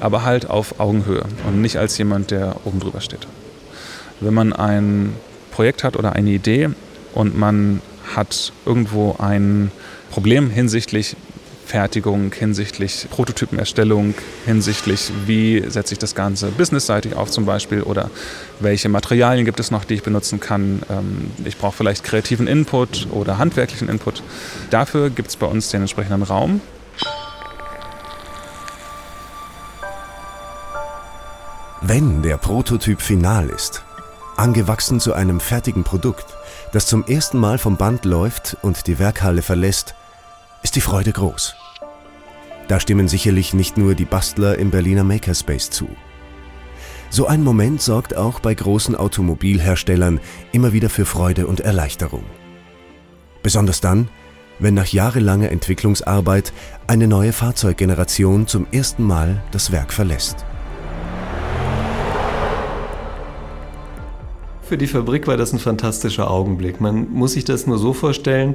aber 0.00 0.22
halt 0.24 0.48
auf 0.50 0.78
Augenhöhe 0.78 1.24
und 1.46 1.60
nicht 1.60 1.78
als 1.78 1.96
jemand, 1.98 2.30
der 2.30 2.56
oben 2.64 2.78
drüber 2.78 3.00
steht. 3.00 3.26
Wenn 4.20 4.34
man 4.34 4.52
ein 4.52 5.14
Projekt 5.50 5.82
hat 5.82 5.96
oder 5.96 6.12
eine 6.12 6.30
Idee 6.30 6.68
und 7.14 7.38
man 7.38 7.80
hat 8.14 8.52
irgendwo 8.66 9.16
ein 9.18 9.72
Problem 10.10 10.50
hinsichtlich 10.50 11.16
Fertigung, 11.70 12.32
hinsichtlich 12.32 13.06
Prototypenerstellung, 13.10 14.14
hinsichtlich 14.44 15.12
wie 15.26 15.62
setze 15.68 15.94
ich 15.94 16.00
das 16.00 16.16
Ganze 16.16 16.48
businessseitig 16.48 17.14
auf 17.14 17.30
zum 17.30 17.46
Beispiel 17.46 17.82
oder 17.82 18.10
welche 18.58 18.88
Materialien 18.88 19.44
gibt 19.44 19.60
es 19.60 19.70
noch, 19.70 19.84
die 19.84 19.94
ich 19.94 20.02
benutzen 20.02 20.40
kann. 20.40 20.82
Ähm, 20.90 21.30
ich 21.44 21.56
brauche 21.58 21.76
vielleicht 21.76 22.02
kreativen 22.02 22.48
Input 22.48 23.06
oder 23.12 23.38
handwerklichen 23.38 23.88
Input. 23.88 24.24
Dafür 24.70 25.10
gibt 25.10 25.28
es 25.28 25.36
bei 25.36 25.46
uns 25.46 25.70
den 25.70 25.82
entsprechenden 25.82 26.24
Raum. 26.24 26.60
Wenn 31.82 32.22
der 32.22 32.36
Prototyp 32.36 33.00
final 33.00 33.48
ist, 33.48 33.84
angewachsen 34.36 34.98
zu 34.98 35.12
einem 35.12 35.38
fertigen 35.38 35.84
Produkt, 35.84 36.26
das 36.72 36.86
zum 36.86 37.04
ersten 37.04 37.38
Mal 37.38 37.58
vom 37.58 37.76
Band 37.76 38.04
läuft 38.04 38.56
und 38.62 38.86
die 38.86 38.98
Werkhalle 38.98 39.42
verlässt, 39.42 39.94
ist 40.62 40.76
die 40.76 40.80
Freude 40.80 41.12
groß. 41.12 41.54
Da 42.68 42.78
stimmen 42.78 43.08
sicherlich 43.08 43.54
nicht 43.54 43.76
nur 43.76 43.94
die 43.94 44.04
Bastler 44.04 44.58
im 44.58 44.70
Berliner 44.70 45.02
Makerspace 45.02 45.70
zu. 45.70 45.88
So 47.08 47.26
ein 47.26 47.42
Moment 47.42 47.82
sorgt 47.82 48.16
auch 48.16 48.38
bei 48.38 48.54
großen 48.54 48.94
Automobilherstellern 48.94 50.20
immer 50.52 50.72
wieder 50.72 50.88
für 50.88 51.04
Freude 51.04 51.48
und 51.48 51.58
Erleichterung. 51.58 52.22
Besonders 53.42 53.80
dann, 53.80 54.08
wenn 54.60 54.74
nach 54.74 54.86
jahrelanger 54.86 55.50
Entwicklungsarbeit 55.50 56.52
eine 56.86 57.08
neue 57.08 57.32
Fahrzeuggeneration 57.32 58.46
zum 58.46 58.68
ersten 58.70 59.02
Mal 59.02 59.42
das 59.50 59.72
Werk 59.72 59.92
verlässt. 59.92 60.44
Für 64.70 64.78
die 64.78 64.86
Fabrik 64.86 65.26
war 65.26 65.36
das 65.36 65.52
ein 65.52 65.58
fantastischer 65.58 66.30
Augenblick. 66.30 66.80
Man 66.80 67.10
muss 67.10 67.32
sich 67.32 67.44
das 67.44 67.66
nur 67.66 67.76
so 67.76 67.92
vorstellen, 67.92 68.54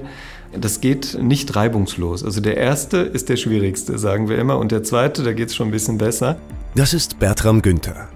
das 0.57 0.79
geht 0.79 1.17
nicht 1.21 1.57
reibungslos. 1.57 2.23
Also 2.23 2.39
der 2.39 2.55
erste 2.55 2.99
ist 2.99 3.27
der 3.27 3.35
schwierigste, 3.35 3.97
sagen 3.99 4.29
wir 4.29 4.37
immer, 4.37 4.57
und 4.57 4.71
der 4.71 4.81
zweite, 4.81 5.23
da 5.23 5.33
geht 5.33 5.49
es 5.49 5.55
schon 5.55 5.67
ein 5.67 5.71
bisschen 5.71 5.97
besser. 5.97 6.37
Das 6.73 6.93
ist 6.93 7.19
Bertram 7.19 7.61
Günther. 7.61 8.07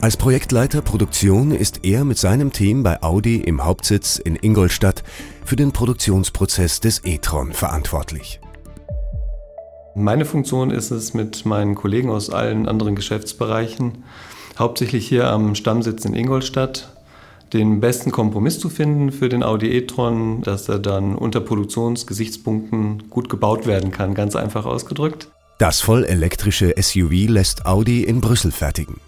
Als 0.00 0.16
Projektleiter 0.16 0.82
Produktion 0.82 1.52
ist 1.52 1.84
er 1.84 2.04
mit 2.04 2.18
seinem 2.18 2.52
Team 2.52 2.82
bei 2.82 3.00
Audi 3.00 3.36
im 3.36 3.64
Hauptsitz 3.64 4.16
in 4.16 4.34
Ingolstadt 4.34 5.04
für 5.44 5.54
den 5.54 5.70
Produktionsprozess 5.70 6.80
des 6.80 7.02
e-tron 7.04 7.52
verantwortlich. 7.52 8.40
Meine 9.94 10.24
Funktion 10.24 10.72
ist 10.72 10.90
es, 10.90 11.14
mit 11.14 11.46
meinen 11.46 11.76
Kollegen 11.76 12.10
aus 12.10 12.28
allen 12.28 12.66
anderen 12.66 12.96
Geschäftsbereichen, 12.96 14.02
hauptsächlich 14.58 15.06
hier 15.06 15.30
am 15.30 15.54
Stammsitz 15.54 16.04
in 16.04 16.12
Ingolstadt, 16.12 16.95
den 17.56 17.80
besten 17.80 18.10
Kompromiss 18.10 18.58
zu 18.58 18.68
finden 18.68 19.10
für 19.10 19.28
den 19.28 19.42
Audi 19.42 19.70
e-tron, 19.70 20.42
dass 20.42 20.68
er 20.68 20.78
dann 20.78 21.14
unter 21.14 21.40
Produktionsgesichtspunkten 21.40 23.08
gut 23.08 23.28
gebaut 23.28 23.66
werden 23.66 23.90
kann, 23.90 24.14
ganz 24.14 24.36
einfach 24.36 24.66
ausgedrückt. 24.66 25.28
Das 25.58 25.80
vollelektrische 25.80 26.74
SUV 26.78 27.28
lässt 27.28 27.64
Audi 27.64 28.04
in 28.04 28.20
Brüssel 28.20 28.52
fertigen. 28.52 29.00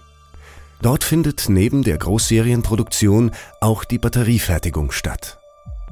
Dort 0.81 1.05
findet 1.05 1.49
neben 1.49 1.83
der 1.83 1.99
Großserienproduktion 1.99 3.33
auch 3.61 3.85
die 3.85 3.99
Batteriefertigung 3.99 4.93
statt. 4.93 5.39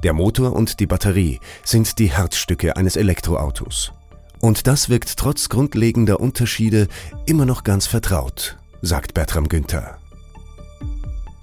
Der 0.03 0.15
Motor 0.15 0.55
und 0.55 0.81
die 0.81 0.87
Batterie 0.87 1.41
sind 1.65 1.99
die 1.99 2.11
Herzstücke 2.11 2.77
eines 2.77 2.97
Elektroautos. 2.97 3.93
Und 4.41 4.67
das 4.67 4.89
wirkt 4.89 5.17
trotz 5.19 5.49
grundlegender 5.49 6.21
Unterschiede 6.21 6.89
immer 7.27 7.45
noch 7.45 7.65
ganz 7.65 7.87
vertraut, 7.87 8.57
sagt 8.81 9.13
Bertram 9.13 9.49
Günther. 9.49 9.99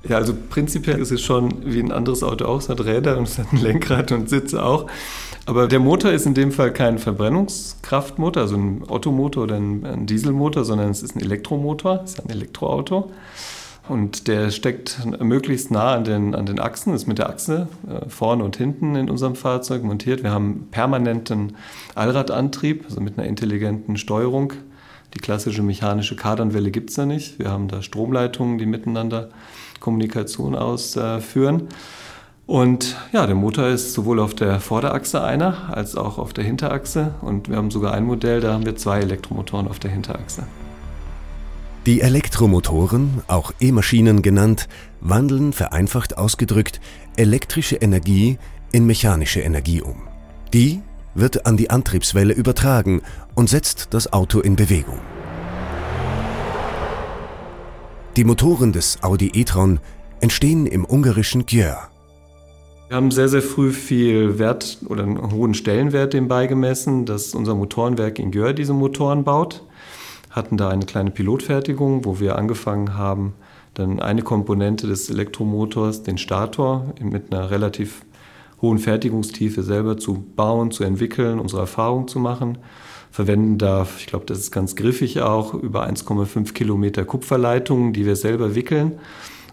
Ja, 0.07 0.17
also 0.17 0.33
prinzipiell 0.50 1.00
ist 1.00 1.12
es 1.12 1.22
schon 1.22 1.63
wie 1.65 1.79
ein 1.79 1.91
anderes 1.91 2.24
Auto 2.24 2.45
auch. 2.45 2.60
Es 2.60 2.67
hat 2.67 2.83
Räder 2.83 3.17
und 3.17 3.27
es 3.27 3.38
hat 3.39 3.53
ein 3.53 3.62
Lenkrad 3.62 4.12
und 4.12 4.29
Sitze 4.29 4.63
auch. 4.63 4.88
Aber 5.45 5.67
der 5.67 5.79
Motor 5.79 6.12
ist 6.12 6.25
in 6.25 6.33
dem 6.33 6.51
Fall 6.51 6.72
kein 6.72 7.00
Verbrennungskraftmotor, 7.00 8.43
also 8.43 8.55
ein 8.55 8.83
Ottomotor 8.88 9.43
oder 9.43 9.55
ein 9.55 10.05
Dieselmotor, 10.05 10.63
sondern 10.63 10.89
es 10.89 11.03
ist 11.03 11.15
ein 11.15 11.22
Elektromotor, 11.22 12.01
es 12.03 12.13
ist 12.13 12.25
ein 12.25 12.29
Elektroauto. 12.29 13.12
Und 13.89 14.29
der 14.29 14.50
steckt 14.51 15.00
möglichst 15.22 15.69
nah 15.69 15.95
an 15.95 16.05
den, 16.05 16.36
an 16.36 16.45
den 16.45 16.60
Achsen, 16.60 16.93
ist 16.93 17.05
mit 17.05 17.17
der 17.17 17.29
Achse 17.29 17.67
äh, 17.86 18.07
vorne 18.07 18.45
und 18.45 18.55
hinten 18.55 18.95
in 18.95 19.10
unserem 19.10 19.36
Fahrzeug 19.36 19.83
montiert. 19.83 20.24
Wir 20.24 20.31
haben 20.31 20.69
permanenten 20.72 21.57
Allradantrieb, 21.93 22.86
also 22.86 23.01
mit 23.01 23.17
einer 23.17 23.27
intelligenten 23.27 23.98
Steuerung 23.98 24.53
Die 25.15 25.19
klassische 25.19 25.63
mechanische 25.63 26.15
Kardanwelle 26.15 26.72
gibt 26.72 26.91
es 26.91 26.95
da 26.95 27.05
nicht. 27.05 27.39
Wir 27.39 27.51
haben 27.51 27.67
da 27.67 27.81
Stromleitungen, 27.81 28.57
die 28.57 28.65
miteinander 28.65 29.29
Kommunikation 29.84 30.56
ausführen. 30.56 31.68
Und 32.46 32.96
ja, 33.12 33.28
der 33.28 33.36
Motor 33.36 33.68
ist 33.68 33.94
sowohl 33.94 34.20
auf 34.20 34.34
der 34.34 34.60
Vorderachse 34.60 35.24
einer 35.24 35.75
als 35.75 35.96
auch 35.96 36.18
auf 36.18 36.34
der 36.34 36.44
Hinterachse. 36.46 37.13
Und 37.22 37.50
wir 37.50 37.58
haben 37.58 37.70
sogar 37.70 37.94
ein 37.94 38.06
Modell, 38.06 38.40
da 38.40 38.54
haben 38.54 38.66
wir 38.66 38.75
zwei 38.75 39.00
Elektromotoren 39.00 39.68
auf 39.68 39.80
der 39.80 39.92
Hinterachse. 39.92 40.44
Die 41.86 42.00
Elektromotoren, 42.00 43.24
auch 43.28 43.52
E-Maschinen 43.60 44.22
genannt, 44.22 44.70
wandeln 45.02 45.52
vereinfacht 45.52 46.18
ausgedrückt 46.18 46.80
elektrische 47.18 47.75
Energie 47.75 48.38
in 48.72 48.86
mechanische 48.86 49.42
Energie 49.42 49.82
um. 49.82 50.04
Die 50.54 50.82
wird 51.13 51.46
an 51.46 51.58
die 51.58 51.70
Antriebswelle 51.70 52.34
übertragen 52.34 53.02
und 53.36 53.50
setzt 53.50 53.90
das 53.92 54.13
Auto 54.13 54.40
in 54.40 54.56
Bewegung. 54.56 55.00
Die 58.15 58.25
Motoren 58.25 58.72
des 58.74 59.01
Audi 59.01 59.32
e-tron 59.34 59.79
entstehen 60.22 60.67
im 60.67 60.86
ungarischen 60.86 61.48
Győr. 61.48 61.77
Wir 62.88 62.96
haben 62.96 63.10
sehr, 63.10 63.27
sehr 63.27 63.41
früh 63.41 63.72
viel 63.72 64.38
Wert 64.38 64.77
oder 64.88 65.01
einen 65.01 65.32
hohen 65.32 65.55
Stellenwert 65.55 66.13
dem 66.13 66.27
beigemessen, 66.27 67.08
dass 67.08 67.34
unser 67.34 67.55
Motorenwerk 67.55 68.20
in 68.20 68.29
Győr 68.29 68.53
diese 68.53 68.74
Motoren 68.74 69.24
baut. 69.24 69.65
Hatten 70.29 70.58
da 70.58 70.70
eine 70.70 70.86
kleine 70.86 71.10
Pilotfertigung, 71.10 72.05
wo 72.05 72.20
wir 72.20 72.38
angefangen 72.38 72.96
haben, 72.96 73.34
dann 73.74 74.00
eine 74.00 74.22
Komponente 74.22 74.86
des 74.86 75.10
Elektromotors, 75.10 76.03
den 76.03 76.20
Stator, 76.20 76.93
mit 77.01 77.34
einer 77.34 77.50
relativ 77.50 78.05
hohen 78.62 78.77
Fertigungstiefe 78.77 79.63
selber 79.63 79.98
zu 79.98 80.24
bauen, 80.36 80.70
zu 80.70 80.84
entwickeln, 80.84 81.39
unsere 81.39 81.62
Erfahrung 81.62 82.08
zu 82.08 82.20
machen. 82.20 82.60
Verwenden 83.13 83.60
da, 83.60 83.86
ich 84.00 84.08
glaube, 84.08 84.25
das 84.25 84.39
ist 84.39 84.51
ganz 84.51 84.75
griffig 84.75 85.22
auch, 85.22 85.53
über 85.53 85.88
1,5 85.88 86.53
Kilometer 86.53 87.05
Kupferleitungen, 87.05 87.93
die 87.93 88.08
wir 88.08 88.15
selber 88.15 88.55
wickeln 88.55 88.93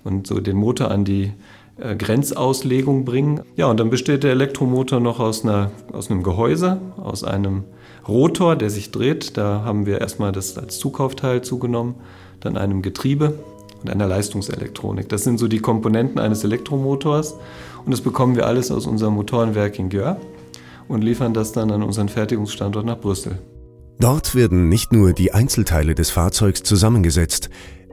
und 0.02 0.26
so 0.26 0.40
den 0.40 0.56
Motor 0.56 0.90
an 0.90 1.04
die 1.04 1.34
äh, 1.78 1.94
Grenzauslegung 1.94 3.04
bringen. 3.04 3.42
Ja, 3.56 3.66
und 3.66 3.78
dann 3.78 3.90
besteht 3.90 4.24
der 4.24 4.30
Elektromotor 4.30 4.98
noch 4.98 5.20
aus, 5.20 5.44
einer, 5.44 5.70
aus 5.92 6.10
einem 6.10 6.22
Gehäuse, 6.22 6.80
aus 6.96 7.22
einem 7.22 7.64
Rotor, 8.08 8.56
der 8.56 8.70
sich 8.70 8.92
dreht. 8.92 9.36
Da 9.36 9.60
haben 9.62 9.84
wir 9.84 10.00
erstmal 10.00 10.32
das 10.32 10.56
als 10.56 10.78
Zukaufteil 10.78 11.42
zugenommen, 11.42 11.96
dann 12.40 12.56
einem 12.56 12.80
Getriebe 12.80 13.40
und 13.82 13.90
einer 13.90 14.06
Leistungselektronik. 14.06 15.10
Das 15.10 15.22
sind 15.24 15.38
so 15.38 15.48
die 15.48 15.60
Komponenten 15.60 16.18
eines 16.18 16.44
Elektromotors 16.44 17.34
und 17.84 17.90
das 17.90 18.00
bekommen 18.00 18.36
wir 18.36 18.46
alles 18.46 18.70
aus 18.70 18.86
unserem 18.86 19.12
Motorenwerk 19.12 19.78
in 19.78 19.90
Győr 19.90 20.16
und 20.90 21.02
liefern 21.02 21.32
das 21.32 21.52
dann 21.52 21.70
an 21.70 21.82
unseren 21.82 22.08
Fertigungsstandort 22.08 22.84
nach 22.84 22.98
Brüssel. 22.98 23.38
Dort 24.00 24.34
werden 24.34 24.68
nicht 24.68 24.92
nur 24.92 25.12
die 25.12 25.32
Einzelteile 25.32 25.94
des 25.94 26.10
Fahrzeugs 26.10 26.62
zusammengesetzt, 26.62 27.48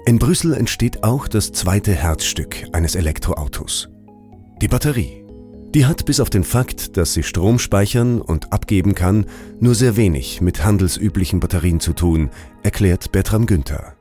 in 0.05 0.19
Brüssel 0.19 0.53
entsteht 0.53 1.03
auch 1.03 1.27
das 1.27 1.51
zweite 1.51 1.91
Herzstück 1.91 2.65
eines 2.71 2.95
Elektroautos. 2.95 3.89
Die 4.61 4.69
Batterie. 4.69 5.25
Die 5.75 5.85
hat 5.85 6.05
bis 6.05 6.21
auf 6.21 6.29
den 6.29 6.45
Fakt, 6.45 6.95
dass 6.95 7.13
sie 7.13 7.23
Strom 7.23 7.59
speichern 7.59 8.21
und 8.21 8.53
abgeben 8.53 8.95
kann, 8.95 9.25
nur 9.59 9.75
sehr 9.75 9.97
wenig 9.97 10.39
mit 10.39 10.63
handelsüblichen 10.63 11.41
Batterien 11.41 11.81
zu 11.81 11.91
tun, 11.91 12.29
erklärt 12.63 13.11
Bertram 13.11 13.45
Günther. 13.45 13.96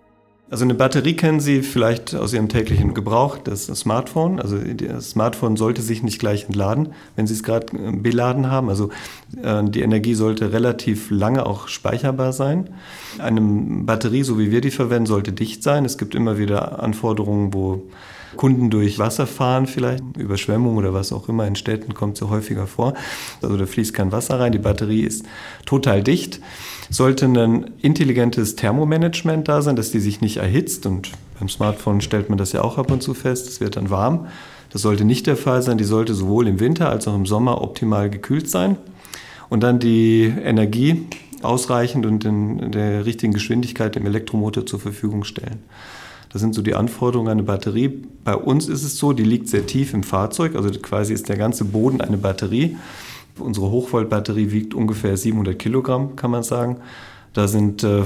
Also 0.57 0.65
eine 0.65 0.73
Batterie 0.73 1.13
kennen 1.13 1.39
Sie 1.39 1.61
vielleicht 1.61 2.15
aus 2.15 2.33
Ihrem 2.33 2.49
täglichen 2.49 2.95
Gebrauch, 2.95 3.37
das 3.37 3.67
Smartphone. 3.67 4.41
Also 4.41 4.57
das 4.57 5.11
Smartphone 5.11 5.59
sollte 5.59 5.83
sich 5.83 6.03
nicht 6.03 6.19
gleich 6.19 6.47
entladen, 6.47 6.95
wenn 7.15 7.27
Sie 7.27 7.35
es 7.35 7.43
gerade 7.43 7.77
äh, 7.77 7.93
beladen 7.93 8.51
haben. 8.51 8.71
Also 8.71 8.89
äh, 9.43 9.63
die 9.65 9.83
Energie 9.83 10.15
sollte 10.15 10.55
relativ 10.55 11.11
lange 11.11 11.45
auch 11.45 11.69
speicherbar 11.69 12.33
sein. 12.33 12.71
Eine 13.19 13.43
Batterie, 13.83 14.23
so 14.23 14.39
wie 14.39 14.51
wir 14.51 14.63
die 14.63 14.71
verwenden, 14.71 15.05
sollte 15.05 15.31
dicht 15.31 15.63
sein. 15.63 15.85
Es 15.85 15.99
gibt 15.99 16.15
immer 16.15 16.39
wieder 16.39 16.83
Anforderungen, 16.83 17.53
wo 17.53 17.83
Kunden 18.37 18.71
durch 18.71 18.99
Wasser 18.99 19.27
fahren, 19.27 19.67
vielleicht 19.67 20.03
Überschwemmung 20.17 20.77
oder 20.77 20.95
was 20.95 21.13
auch 21.13 21.29
immer 21.29 21.47
in 21.47 21.57
Städten 21.57 21.93
kommt 21.93 22.17
so 22.17 22.31
häufiger 22.31 22.67
vor. 22.67 22.95
Also 23.43 23.59
da 23.59 23.67
fließt 23.67 23.93
kein 23.93 24.11
Wasser 24.11 24.41
rein, 24.41 24.53
die 24.53 24.59
Batterie 24.59 25.03
ist 25.03 25.27
total 25.67 26.03
dicht. 26.03 26.41
Sollte 26.91 27.27
ein 27.27 27.73
intelligentes 27.83 28.57
Thermomanagement 28.57 29.49
da 29.49 29.63
sein, 29.63 29.77
dass 29.77 29.91
die 29.91 30.01
sich 30.01 30.21
nicht 30.21 30.37
erhitzt 30.37 30.87
und 30.87 31.11
beim 31.39 31.49
Smartphone 31.49 32.01
stellt 32.01 32.29
man 32.29 32.39
das 32.39 32.53
ja 32.53 32.63
auch 32.63 32.79
ab 32.79 32.91
und 32.91 33.03
zu 33.03 33.13
fest, 33.13 33.49
es 33.49 33.61
wird 33.61 33.77
dann 33.77 33.91
warm. 33.91 34.29
Das 34.71 34.83
sollte 34.83 35.05
nicht 35.05 35.27
der 35.27 35.37
Fall 35.37 35.63
sein, 35.63 35.79
die 35.79 35.85
sollte 35.85 36.15
sowohl 36.15 36.47
im 36.49 36.61
Winter 36.61 36.89
als 36.89 37.09
auch 37.09 37.15
im 37.15 37.27
Sommer 37.27 37.61
optimal 37.61 38.11
gekühlt 38.11 38.49
sein. 38.49 38.77
Und 39.49 39.63
dann 39.63 39.79
die 39.79 40.25
Energie 40.25 41.07
ausreichend 41.43 42.07
und 42.07 42.25
in 42.25 42.73
der 42.73 43.07
richtigen 43.07 43.33
Geschwindigkeit 43.33 43.95
dem 43.95 44.07
Elektromotor 44.07 44.67
zur 44.67 44.81
Verfügung 44.81 45.25
stellen. 45.25 45.61
Das 46.33 46.43
sind 46.43 46.55
so 46.55 46.63
die 46.63 46.75
Anforderungen 46.75 47.29
an 47.29 47.39
eine 47.39 47.45
Batterie. 47.45 48.03
Bei 48.25 48.35
uns 48.35 48.69
ist 48.69 48.83
es 48.83 48.99
so, 48.99 49.13
die 49.13 49.23
liegt 49.23 49.49
sehr 49.49 49.67
tief 49.67 49.95
im 49.95 50.03
Fahrzeug, 50.03 50.57
also 50.57 50.71
quasi 50.81 51.15
ist 51.15 51.29
der 51.29 51.37
ganze 51.37 51.65
Boden 51.65 52.01
eine 52.01 52.19
Batterie. 52.19 52.77
Unsere 53.39 53.71
Hochvolt-Batterie 53.71 54.51
wiegt 54.51 54.75
ungefähr 54.75 55.17
700 55.17 55.59
Kilogramm, 55.59 56.17
kann 56.17 56.31
man 56.31 56.43
sagen. 56.43 56.79
Da 57.33 57.49
sind 57.49 57.85
äh, 57.85 58.05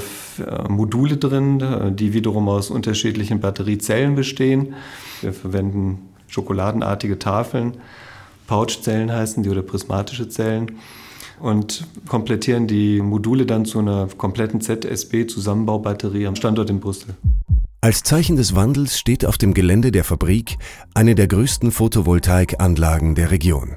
Module 0.68 1.16
drin, 1.16 1.94
die 1.94 2.12
wiederum 2.12 2.48
aus 2.48 2.70
unterschiedlichen 2.70 3.38
Batteriezellen 3.40 4.16
bestehen. 4.16 4.74
Wir 5.20 5.32
verwenden 5.32 6.10
schokoladenartige 6.26 7.18
Tafeln, 7.18 7.74
Pouchzellen 8.46 9.12
heißen 9.12 9.42
die 9.44 9.50
oder 9.50 9.62
prismatische 9.62 10.28
Zellen 10.28 10.72
und 11.38 11.86
komplettieren 12.08 12.66
die 12.66 13.00
Module 13.00 13.46
dann 13.46 13.64
zu 13.64 13.78
einer 13.78 14.08
kompletten 14.16 14.60
ZSB-Zusammenbaubatterie 14.60 16.26
am 16.26 16.36
Standort 16.36 16.70
in 16.70 16.80
Brüssel. 16.80 17.14
Als 17.80 18.02
Zeichen 18.02 18.36
des 18.36 18.54
Wandels 18.54 18.98
steht 18.98 19.24
auf 19.24 19.38
dem 19.38 19.54
Gelände 19.54 19.90
der 19.90 20.04
Fabrik 20.04 20.58
eine 20.94 21.14
der 21.14 21.28
größten 21.28 21.70
Photovoltaikanlagen 21.70 23.14
der 23.14 23.30
Region. 23.30 23.76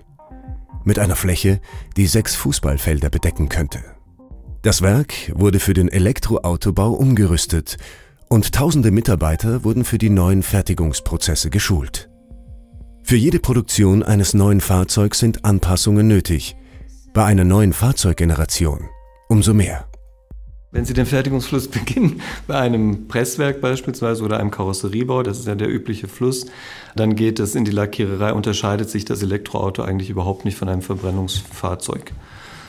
Mit 0.84 1.00
einer 1.00 1.15
Fläche, 1.15 1.62
die 1.98 2.08
sechs 2.08 2.36
Fußballfelder 2.36 3.10
bedecken 3.10 3.50
könnte. 3.50 3.80
Das 4.62 4.82
Werk 4.82 5.13
wurde 5.36 5.60
für 5.60 5.74
den 5.74 5.89
Elektroautobau 5.89 6.91
umgerüstet 6.91 7.78
und 8.30 8.54
tausende 8.54 8.91
Mitarbeiter 8.91 9.63
wurden 9.63 9.86
für 9.86 9.98
die 9.98 10.10
neuen 10.10 10.43
Fertigungsprozesse 10.43 11.50
geschult. 11.50 12.10
Für 13.04 13.17
jede 13.17 13.39
Produktion 13.39 14.02
eines 14.02 14.34
neuen 14.34 14.62
Fahrzeugs 14.62 15.19
sind 15.19 15.43
Anpassungen 15.43 16.08
nötig, 16.08 16.56
bei 17.13 17.26
einer 17.26 17.43
neuen 17.43 17.74
Fahrzeuggeneration 17.74 18.89
umso 19.34 19.54
mehr. 19.54 19.88
Wenn 20.74 20.86
Sie 20.86 20.94
den 20.94 21.06
Fertigungsfluss 21.06 21.68
beginnen, 21.70 22.22
bei 22.48 22.56
einem 22.56 23.08
Presswerk 23.08 23.62
beispielsweise 23.62 24.24
oder 24.24 24.40
einem 24.40 24.50
Karosseriebau, 24.50 25.22
das 25.22 25.38
ist 25.38 25.48
ja 25.48 25.54
der 25.54 25.70
übliche 25.70 26.08
Fluss, 26.08 26.48
dann 26.96 27.16
geht 27.16 27.40
es 27.40 27.54
in 27.54 27.64
die 27.64 27.72
Lackiererei, 27.72 28.34
unterscheidet 28.34 28.90
sich 28.90 29.06
das 29.06 29.22
Elektroauto 29.22 29.84
eigentlich 29.84 30.10
überhaupt 30.10 30.46
nicht 30.46 30.58
von 30.58 30.68
einem 30.68 30.82
Verbrennungsfahrzeug. 30.82 32.12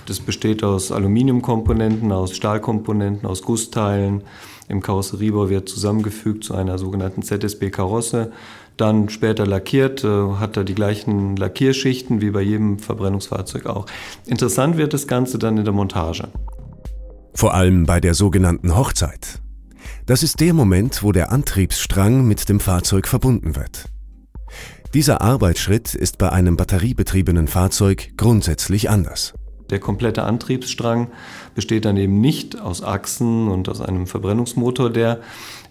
Das 0.04 0.20
besteht 0.20 0.62
aus 0.62 0.92
Aluminiumkomponenten, 0.92 2.12
aus 2.12 2.36
Stahlkomponenten, 2.36 3.26
aus 3.26 3.40
Gussteilen. 3.40 4.22
Im 4.68 4.82
Karosseriebau 4.82 5.48
wird 5.48 5.70
zusammengefügt 5.70 6.44
zu 6.44 6.54
einer 6.54 6.76
sogenannten 6.76 7.22
ZSB-Karosse. 7.22 8.32
Dann 8.76 9.08
später 9.08 9.46
lackiert, 9.46 10.04
äh, 10.04 10.34
hat 10.34 10.58
er 10.58 10.64
die 10.64 10.74
gleichen 10.74 11.36
Lackierschichten 11.36 12.20
wie 12.20 12.30
bei 12.30 12.42
jedem 12.42 12.78
Verbrennungsfahrzeug 12.80 13.64
auch. 13.64 13.86
Interessant 14.26 14.76
wird 14.76 14.92
das 14.92 15.06
Ganze 15.06 15.38
dann 15.38 15.56
in 15.56 15.64
der 15.64 15.72
Montage. 15.72 16.28
Vor 17.34 17.54
allem 17.54 17.84
bei 17.84 18.00
der 18.00 18.14
sogenannten 18.14 18.76
Hochzeit. 18.76 19.40
Das 20.06 20.22
ist 20.22 20.40
der 20.40 20.54
Moment, 20.54 21.02
wo 21.02 21.12
der 21.12 21.32
Antriebsstrang 21.32 22.26
mit 22.26 22.48
dem 22.48 22.60
Fahrzeug 22.60 23.08
verbunden 23.08 23.56
wird. 23.56 23.88
Dieser 24.94 25.20
Arbeitsschritt 25.20 25.94
ist 25.94 26.18
bei 26.18 26.30
einem 26.30 26.56
batteriebetriebenen 26.56 27.48
Fahrzeug 27.48 28.12
grundsätzlich 28.16 28.88
anders. 28.88 29.34
Der 29.70 29.78
komplette 29.78 30.24
Antriebsstrang 30.24 31.08
besteht 31.54 31.84
dann 31.84 31.96
eben 31.96 32.20
nicht 32.20 32.60
aus 32.60 32.82
Achsen 32.82 33.48
und 33.48 33.68
aus 33.68 33.80
einem 33.80 34.06
Verbrennungsmotor, 34.06 34.90
der 34.90 35.20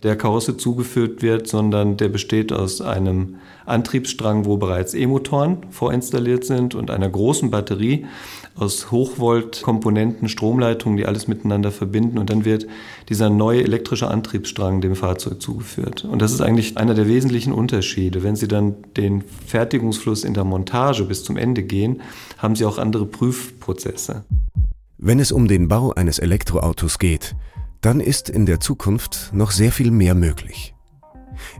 der 0.03 0.17
Karosse 0.17 0.57
zugeführt 0.57 1.21
wird, 1.21 1.47
sondern 1.47 1.95
der 1.95 2.09
besteht 2.09 2.51
aus 2.51 2.81
einem 2.81 3.35
Antriebsstrang, 3.65 4.43
wo 4.45 4.57
bereits 4.57 4.93
E-Motoren 4.93 5.57
vorinstalliert 5.69 6.43
sind 6.43 6.75
und 6.75 6.91
einer 6.91 7.09
großen 7.09 7.49
Batterie 7.49 8.05
aus 8.55 8.91
Hochvolt-Komponenten, 8.91 10.27
Stromleitungen, 10.27 10.97
die 10.97 11.05
alles 11.05 11.27
miteinander 11.27 11.71
verbinden 11.71 12.17
und 12.17 12.29
dann 12.29 12.43
wird 12.43 12.67
dieser 13.09 13.29
neue 13.29 13.63
elektrische 13.63 14.09
Antriebsstrang 14.09 14.81
dem 14.81 14.95
Fahrzeug 14.95 15.41
zugeführt. 15.41 16.05
Und 16.05 16.21
das 16.21 16.33
ist 16.33 16.41
eigentlich 16.41 16.77
einer 16.77 16.93
der 16.93 17.07
wesentlichen 17.07 17.53
Unterschiede. 17.53 18.23
Wenn 18.23 18.35
Sie 18.35 18.47
dann 18.47 18.75
den 18.97 19.23
Fertigungsfluss 19.47 20.23
in 20.23 20.33
der 20.33 20.43
Montage 20.43 21.05
bis 21.05 21.23
zum 21.23 21.37
Ende 21.37 21.63
gehen, 21.63 22.01
haben 22.37 22.55
Sie 22.55 22.65
auch 22.65 22.77
andere 22.77 23.05
Prüfprozesse. 23.05 23.82
Wenn 24.97 25.19
es 25.19 25.31
um 25.31 25.47
den 25.47 25.67
Bau 25.67 25.91
eines 25.93 26.19
Elektroautos 26.19 26.99
geht, 26.99 27.35
dann 27.81 27.99
ist 27.99 28.29
in 28.29 28.45
der 28.45 28.59
Zukunft 28.59 29.31
noch 29.33 29.51
sehr 29.51 29.71
viel 29.71 29.91
mehr 29.91 30.15
möglich. 30.15 30.73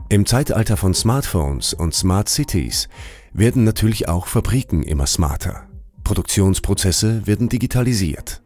Im 0.08 0.24
Zeitalter 0.24 0.76
von 0.76 0.94
Smartphones 0.94 1.74
und 1.74 1.94
Smart 1.94 2.28
Cities 2.28 2.88
werden 3.32 3.64
natürlich 3.64 4.08
auch 4.08 4.26
Fabriken 4.26 4.82
immer 4.82 5.06
smarter. 5.06 5.66
Produktionsprozesse 6.04 7.26
werden 7.26 7.48
digitalisiert. 7.48 8.40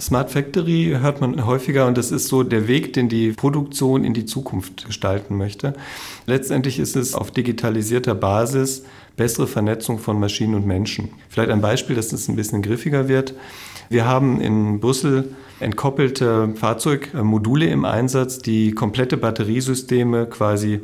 Smart 0.00 0.30
Factory 0.30 0.96
hört 0.98 1.20
man 1.20 1.44
häufiger 1.44 1.86
und 1.86 1.98
das 1.98 2.10
ist 2.10 2.28
so 2.28 2.42
der 2.42 2.66
Weg, 2.68 2.94
den 2.94 3.10
die 3.10 3.32
Produktion 3.32 4.02
in 4.02 4.14
die 4.14 4.24
Zukunft 4.24 4.86
gestalten 4.86 5.36
möchte. 5.36 5.74
Letztendlich 6.26 6.78
ist 6.78 6.96
es 6.96 7.14
auf 7.14 7.30
digitalisierter 7.30 8.14
Basis 8.14 8.84
bessere 9.20 9.46
Vernetzung 9.46 9.98
von 9.98 10.18
Maschinen 10.18 10.54
und 10.54 10.66
Menschen. 10.66 11.10
Vielleicht 11.28 11.50
ein 11.50 11.60
Beispiel, 11.60 11.94
dass 11.94 12.10
es 12.10 12.26
ein 12.28 12.36
bisschen 12.36 12.62
griffiger 12.62 13.06
wird. 13.06 13.34
Wir 13.90 14.06
haben 14.06 14.40
in 14.40 14.80
Brüssel 14.80 15.34
entkoppelte 15.60 16.54
Fahrzeugmodule 16.54 17.66
im 17.66 17.84
Einsatz, 17.84 18.38
die 18.38 18.72
komplette 18.72 19.18
Batteriesysteme 19.18 20.24
quasi, 20.24 20.80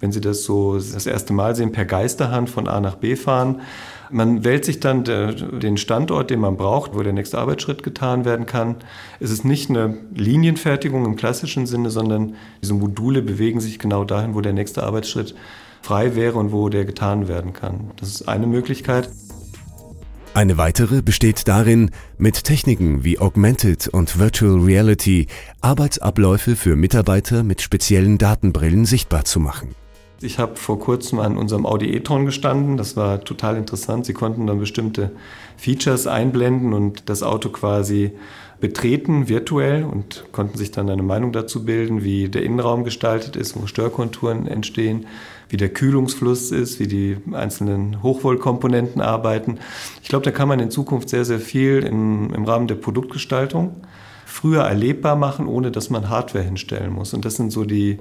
wenn 0.00 0.10
Sie 0.10 0.20
das 0.20 0.42
so 0.42 0.74
das 0.74 1.06
erste 1.06 1.32
Mal 1.32 1.54
sehen, 1.54 1.70
per 1.70 1.84
Geisterhand 1.84 2.50
von 2.50 2.66
A 2.66 2.80
nach 2.80 2.96
B 2.96 3.14
fahren. 3.14 3.60
Man 4.10 4.42
wählt 4.42 4.64
sich 4.64 4.80
dann 4.80 5.04
den 5.04 5.76
Standort, 5.76 6.30
den 6.30 6.40
man 6.40 6.56
braucht, 6.56 6.92
wo 6.92 7.04
der 7.04 7.12
nächste 7.12 7.38
Arbeitsschritt 7.38 7.84
getan 7.84 8.24
werden 8.24 8.46
kann. 8.46 8.74
Es 9.20 9.30
ist 9.30 9.44
nicht 9.44 9.70
eine 9.70 9.96
Linienfertigung 10.12 11.04
im 11.04 11.14
klassischen 11.14 11.66
Sinne, 11.66 11.90
sondern 11.90 12.34
diese 12.62 12.74
Module 12.74 13.22
bewegen 13.22 13.60
sich 13.60 13.78
genau 13.78 14.02
dahin, 14.02 14.34
wo 14.34 14.40
der 14.40 14.54
nächste 14.54 14.82
Arbeitsschritt 14.82 15.36
frei 15.86 16.16
wäre 16.16 16.36
und 16.36 16.50
wo 16.50 16.68
der 16.68 16.84
getan 16.84 17.28
werden 17.28 17.52
kann. 17.52 17.92
Das 18.00 18.08
ist 18.08 18.28
eine 18.28 18.48
Möglichkeit. 18.48 19.08
Eine 20.34 20.58
weitere 20.58 21.00
besteht 21.00 21.46
darin, 21.46 21.92
mit 22.18 22.42
Techniken 22.42 23.04
wie 23.04 23.20
Augmented 23.20 23.88
und 23.88 24.18
Virtual 24.18 24.58
Reality 24.58 25.28
Arbeitsabläufe 25.60 26.56
für 26.56 26.74
Mitarbeiter 26.74 27.44
mit 27.44 27.62
speziellen 27.62 28.18
Datenbrillen 28.18 28.84
sichtbar 28.84 29.24
zu 29.24 29.38
machen. 29.38 29.76
Ich 30.20 30.38
habe 30.38 30.56
vor 30.56 30.80
kurzem 30.80 31.20
an 31.20 31.38
unserem 31.38 31.64
Audi 31.64 31.94
e-tron 31.94 32.26
gestanden. 32.26 32.76
Das 32.76 32.96
war 32.96 33.20
total 33.20 33.56
interessant. 33.56 34.06
Sie 34.06 34.12
konnten 34.12 34.46
dann 34.46 34.58
bestimmte 34.58 35.12
Features 35.56 36.06
einblenden 36.06 36.72
und 36.72 37.08
das 37.08 37.22
Auto 37.22 37.50
quasi 37.50 38.12
betreten 38.60 39.28
virtuell 39.28 39.84
und 39.84 40.24
konnten 40.32 40.58
sich 40.58 40.70
dann 40.70 40.88
eine 40.88 41.02
Meinung 41.02 41.32
dazu 41.32 41.64
bilden, 41.64 42.02
wie 42.02 42.28
der 42.28 42.42
Innenraum 42.42 42.84
gestaltet 42.84 43.36
ist, 43.36 43.60
wo 43.60 43.66
Störkonturen 43.66 44.46
entstehen, 44.46 45.06
wie 45.48 45.56
der 45.56 45.68
Kühlungsfluss 45.68 46.50
ist, 46.50 46.80
wie 46.80 46.86
die 46.86 47.16
einzelnen 47.32 48.02
Hochvoltkomponenten 48.02 49.00
arbeiten. 49.00 49.58
Ich 50.02 50.08
glaube, 50.08 50.24
da 50.24 50.30
kann 50.30 50.48
man 50.48 50.60
in 50.60 50.70
Zukunft 50.70 51.08
sehr, 51.08 51.24
sehr 51.24 51.40
viel 51.40 51.84
im, 51.84 52.32
im 52.34 52.44
Rahmen 52.44 52.66
der 52.66 52.74
Produktgestaltung 52.76 53.76
früher 54.24 54.62
erlebbar 54.62 55.16
machen, 55.16 55.46
ohne 55.46 55.70
dass 55.70 55.88
man 55.88 56.10
Hardware 56.10 56.44
hinstellen 56.44 56.92
muss. 56.92 57.14
Und 57.14 57.24
das 57.24 57.36
sind 57.36 57.52
so 57.52 57.64
die 57.64 57.98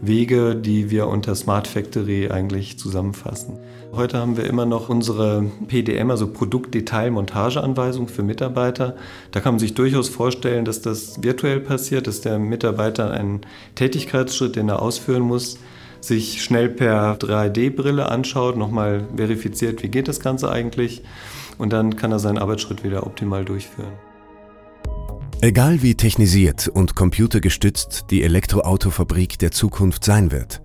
Wege, 0.00 0.54
die 0.54 0.90
wir 0.90 1.08
unter 1.08 1.34
Smart 1.34 1.66
Factory 1.66 2.30
eigentlich 2.30 2.78
zusammenfassen. 2.78 3.58
Heute 3.92 4.18
haben 4.18 4.36
wir 4.36 4.44
immer 4.44 4.66
noch 4.66 4.88
unsere 4.88 5.44
PDM, 5.68 6.10
also 6.10 6.26
Produktdetailmontageanweisung 6.26 8.08
für 8.08 8.22
Mitarbeiter. 8.22 8.96
Da 9.30 9.40
kann 9.40 9.54
man 9.54 9.60
sich 9.60 9.74
durchaus 9.74 10.08
vorstellen, 10.08 10.64
dass 10.64 10.82
das 10.82 11.22
virtuell 11.22 11.60
passiert, 11.60 12.06
dass 12.06 12.20
der 12.20 12.38
Mitarbeiter 12.38 13.12
einen 13.12 13.42
Tätigkeitsschritt, 13.74 14.56
den 14.56 14.68
er 14.68 14.82
ausführen 14.82 15.22
muss, 15.22 15.58
sich 16.06 16.42
schnell 16.42 16.68
per 16.68 17.16
3D-Brille 17.18 18.08
anschaut, 18.08 18.56
nochmal 18.56 19.06
verifiziert, 19.16 19.82
wie 19.82 19.88
geht 19.88 20.08
das 20.08 20.20
Ganze 20.20 20.50
eigentlich 20.50 21.02
und 21.58 21.72
dann 21.72 21.96
kann 21.96 22.12
er 22.12 22.18
seinen 22.18 22.38
Arbeitsschritt 22.38 22.84
wieder 22.84 23.06
optimal 23.06 23.44
durchführen. 23.44 23.92
Egal 25.40 25.82
wie 25.82 25.94
technisiert 25.94 26.68
und 26.68 26.94
computergestützt 26.94 28.06
die 28.10 28.22
Elektroautofabrik 28.22 29.38
der 29.38 29.50
Zukunft 29.50 30.04
sein 30.04 30.30
wird, 30.30 30.62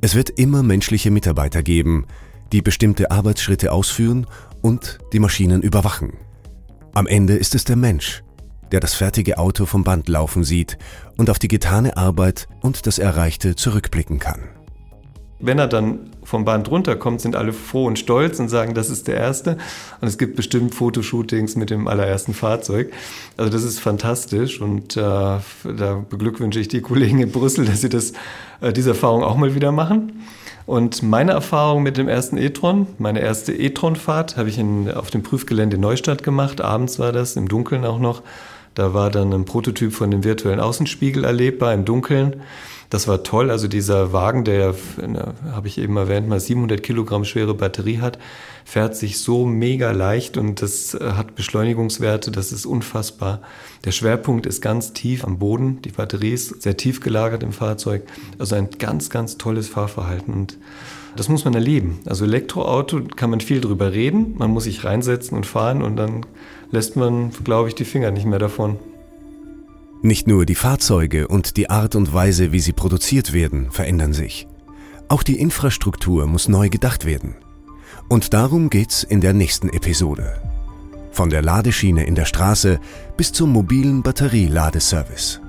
es 0.00 0.14
wird 0.14 0.30
immer 0.30 0.62
menschliche 0.62 1.10
Mitarbeiter 1.10 1.62
geben, 1.62 2.06
die 2.52 2.62
bestimmte 2.62 3.10
Arbeitsschritte 3.10 3.72
ausführen 3.72 4.26
und 4.62 4.98
die 5.12 5.18
Maschinen 5.18 5.62
überwachen. 5.62 6.12
Am 6.94 7.06
Ende 7.06 7.34
ist 7.34 7.54
es 7.54 7.64
der 7.64 7.76
Mensch, 7.76 8.22
der 8.72 8.80
das 8.80 8.94
fertige 8.94 9.38
Auto 9.38 9.66
vom 9.66 9.84
Band 9.84 10.08
laufen 10.08 10.44
sieht 10.44 10.78
und 11.16 11.30
auf 11.30 11.38
die 11.38 11.48
getane 11.48 11.96
Arbeit 11.96 12.48
und 12.60 12.86
das 12.86 12.98
Erreichte 12.98 13.56
zurückblicken 13.56 14.18
kann. 14.18 14.40
Wenn 15.40 15.58
er 15.58 15.68
dann 15.68 16.10
vom 16.24 16.44
Band 16.44 16.68
runterkommt, 16.68 17.20
sind 17.20 17.36
alle 17.36 17.52
froh 17.52 17.86
und 17.86 17.98
stolz 17.98 18.40
und 18.40 18.48
sagen, 18.48 18.74
das 18.74 18.90
ist 18.90 19.06
der 19.06 19.16
erste. 19.16 19.56
Und 20.00 20.08
es 20.08 20.18
gibt 20.18 20.34
bestimmt 20.34 20.74
Fotoshootings 20.74 21.54
mit 21.54 21.70
dem 21.70 21.86
allerersten 21.86 22.34
Fahrzeug. 22.34 22.92
Also 23.36 23.52
das 23.52 23.62
ist 23.62 23.78
fantastisch 23.78 24.60
und 24.60 24.96
äh, 24.96 25.00
da 25.00 26.04
beglückwünsche 26.10 26.58
ich 26.58 26.66
die 26.66 26.80
Kollegen 26.80 27.20
in 27.20 27.30
Brüssel, 27.30 27.66
dass 27.66 27.82
sie 27.82 27.88
das, 27.88 28.14
äh, 28.60 28.72
diese 28.72 28.90
Erfahrung 28.90 29.22
auch 29.22 29.36
mal 29.36 29.54
wieder 29.54 29.70
machen. 29.70 30.24
Und 30.66 31.02
meine 31.02 31.32
Erfahrung 31.32 31.82
mit 31.82 31.96
dem 31.96 32.08
ersten 32.08 32.36
e-tron, 32.36 32.88
meine 32.98 33.20
erste 33.20 33.54
e-tron-Fahrt, 33.54 34.36
habe 34.36 34.50
ich 34.50 34.58
in, 34.58 34.90
auf 34.90 35.10
dem 35.10 35.22
Prüfgelände 35.22 35.78
Neustadt 35.78 36.22
gemacht. 36.22 36.60
Abends 36.60 36.98
war 36.98 37.12
das, 37.12 37.36
im 37.36 37.48
Dunkeln 37.48 37.86
auch 37.86 38.00
noch. 38.00 38.22
Da 38.78 38.94
war 38.94 39.10
dann 39.10 39.32
ein 39.32 39.44
Prototyp 39.44 39.92
von 39.92 40.12
dem 40.12 40.22
virtuellen 40.22 40.60
Außenspiegel 40.60 41.24
erlebbar 41.24 41.74
im 41.74 41.84
Dunkeln. 41.84 42.42
Das 42.90 43.08
war 43.08 43.24
toll. 43.24 43.50
Also 43.50 43.66
dieser 43.66 44.12
Wagen, 44.12 44.44
der, 44.44 44.72
habe 45.50 45.66
ich 45.66 45.78
eben 45.78 45.96
erwähnt, 45.96 46.28
mal 46.28 46.38
700 46.38 46.80
Kilogramm 46.80 47.24
schwere 47.24 47.54
Batterie 47.54 47.98
hat, 47.98 48.20
fährt 48.64 48.94
sich 48.94 49.18
so 49.18 49.44
mega 49.46 49.90
leicht 49.90 50.36
und 50.36 50.62
das 50.62 50.94
äh, 50.94 51.00
hat 51.16 51.34
Beschleunigungswerte, 51.34 52.30
das 52.30 52.52
ist 52.52 52.66
unfassbar. 52.66 53.42
Der 53.84 53.90
Schwerpunkt 53.90 54.46
ist 54.46 54.62
ganz 54.62 54.92
tief 54.92 55.24
am 55.24 55.40
Boden. 55.40 55.82
Die 55.82 55.90
Batterie 55.90 56.30
ist 56.30 56.62
sehr 56.62 56.76
tief 56.76 57.00
gelagert 57.00 57.42
im 57.42 57.52
Fahrzeug. 57.52 58.04
Also 58.38 58.54
ein 58.54 58.68
ganz, 58.78 59.10
ganz 59.10 59.38
tolles 59.38 59.66
Fahrverhalten 59.66 60.32
und 60.32 60.56
das 61.16 61.28
muss 61.28 61.44
man 61.44 61.54
erleben. 61.54 61.98
Also 62.06 62.26
Elektroauto 62.26 63.00
kann 63.16 63.30
man 63.30 63.40
viel 63.40 63.60
drüber 63.60 63.92
reden. 63.92 64.36
Man 64.38 64.52
muss 64.52 64.64
sich 64.64 64.84
reinsetzen 64.84 65.36
und 65.36 65.46
fahren 65.46 65.82
und 65.82 65.96
dann 65.96 66.24
lässt 66.70 66.96
man, 66.96 67.30
glaube 67.44 67.68
ich, 67.68 67.74
die 67.74 67.84
Finger 67.84 68.10
nicht 68.10 68.26
mehr 68.26 68.38
davon. 68.38 68.76
Nicht 70.02 70.28
nur 70.28 70.46
die 70.46 70.54
Fahrzeuge 70.54 71.26
und 71.26 71.56
die 71.56 71.70
Art 71.70 71.96
und 71.96 72.14
Weise, 72.14 72.52
wie 72.52 72.60
sie 72.60 72.72
produziert 72.72 73.32
werden, 73.32 73.70
verändern 73.70 74.12
sich. 74.12 74.46
Auch 75.08 75.22
die 75.22 75.40
Infrastruktur 75.40 76.26
muss 76.26 76.48
neu 76.48 76.68
gedacht 76.68 77.04
werden. 77.04 77.34
Und 78.08 78.32
darum 78.32 78.70
geht's 78.70 79.02
in 79.02 79.20
der 79.20 79.32
nächsten 79.32 79.68
Episode. 79.68 80.40
Von 81.10 81.30
der 81.30 81.42
Ladeschiene 81.42 82.04
in 82.06 82.14
der 82.14 82.26
Straße 82.26 82.78
bis 83.16 83.32
zum 83.32 83.50
mobilen 83.50 84.02
Batterieladeservice. 84.02 85.40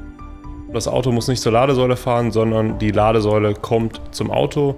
Das 0.71 0.87
Auto 0.87 1.11
muss 1.11 1.27
nicht 1.27 1.41
zur 1.41 1.51
Ladesäule 1.53 1.95
fahren, 1.95 2.31
sondern 2.31 2.77
die 2.77 2.91
Ladesäule 2.91 3.55
kommt 3.55 4.01
zum 4.11 4.29
Auto. 4.29 4.75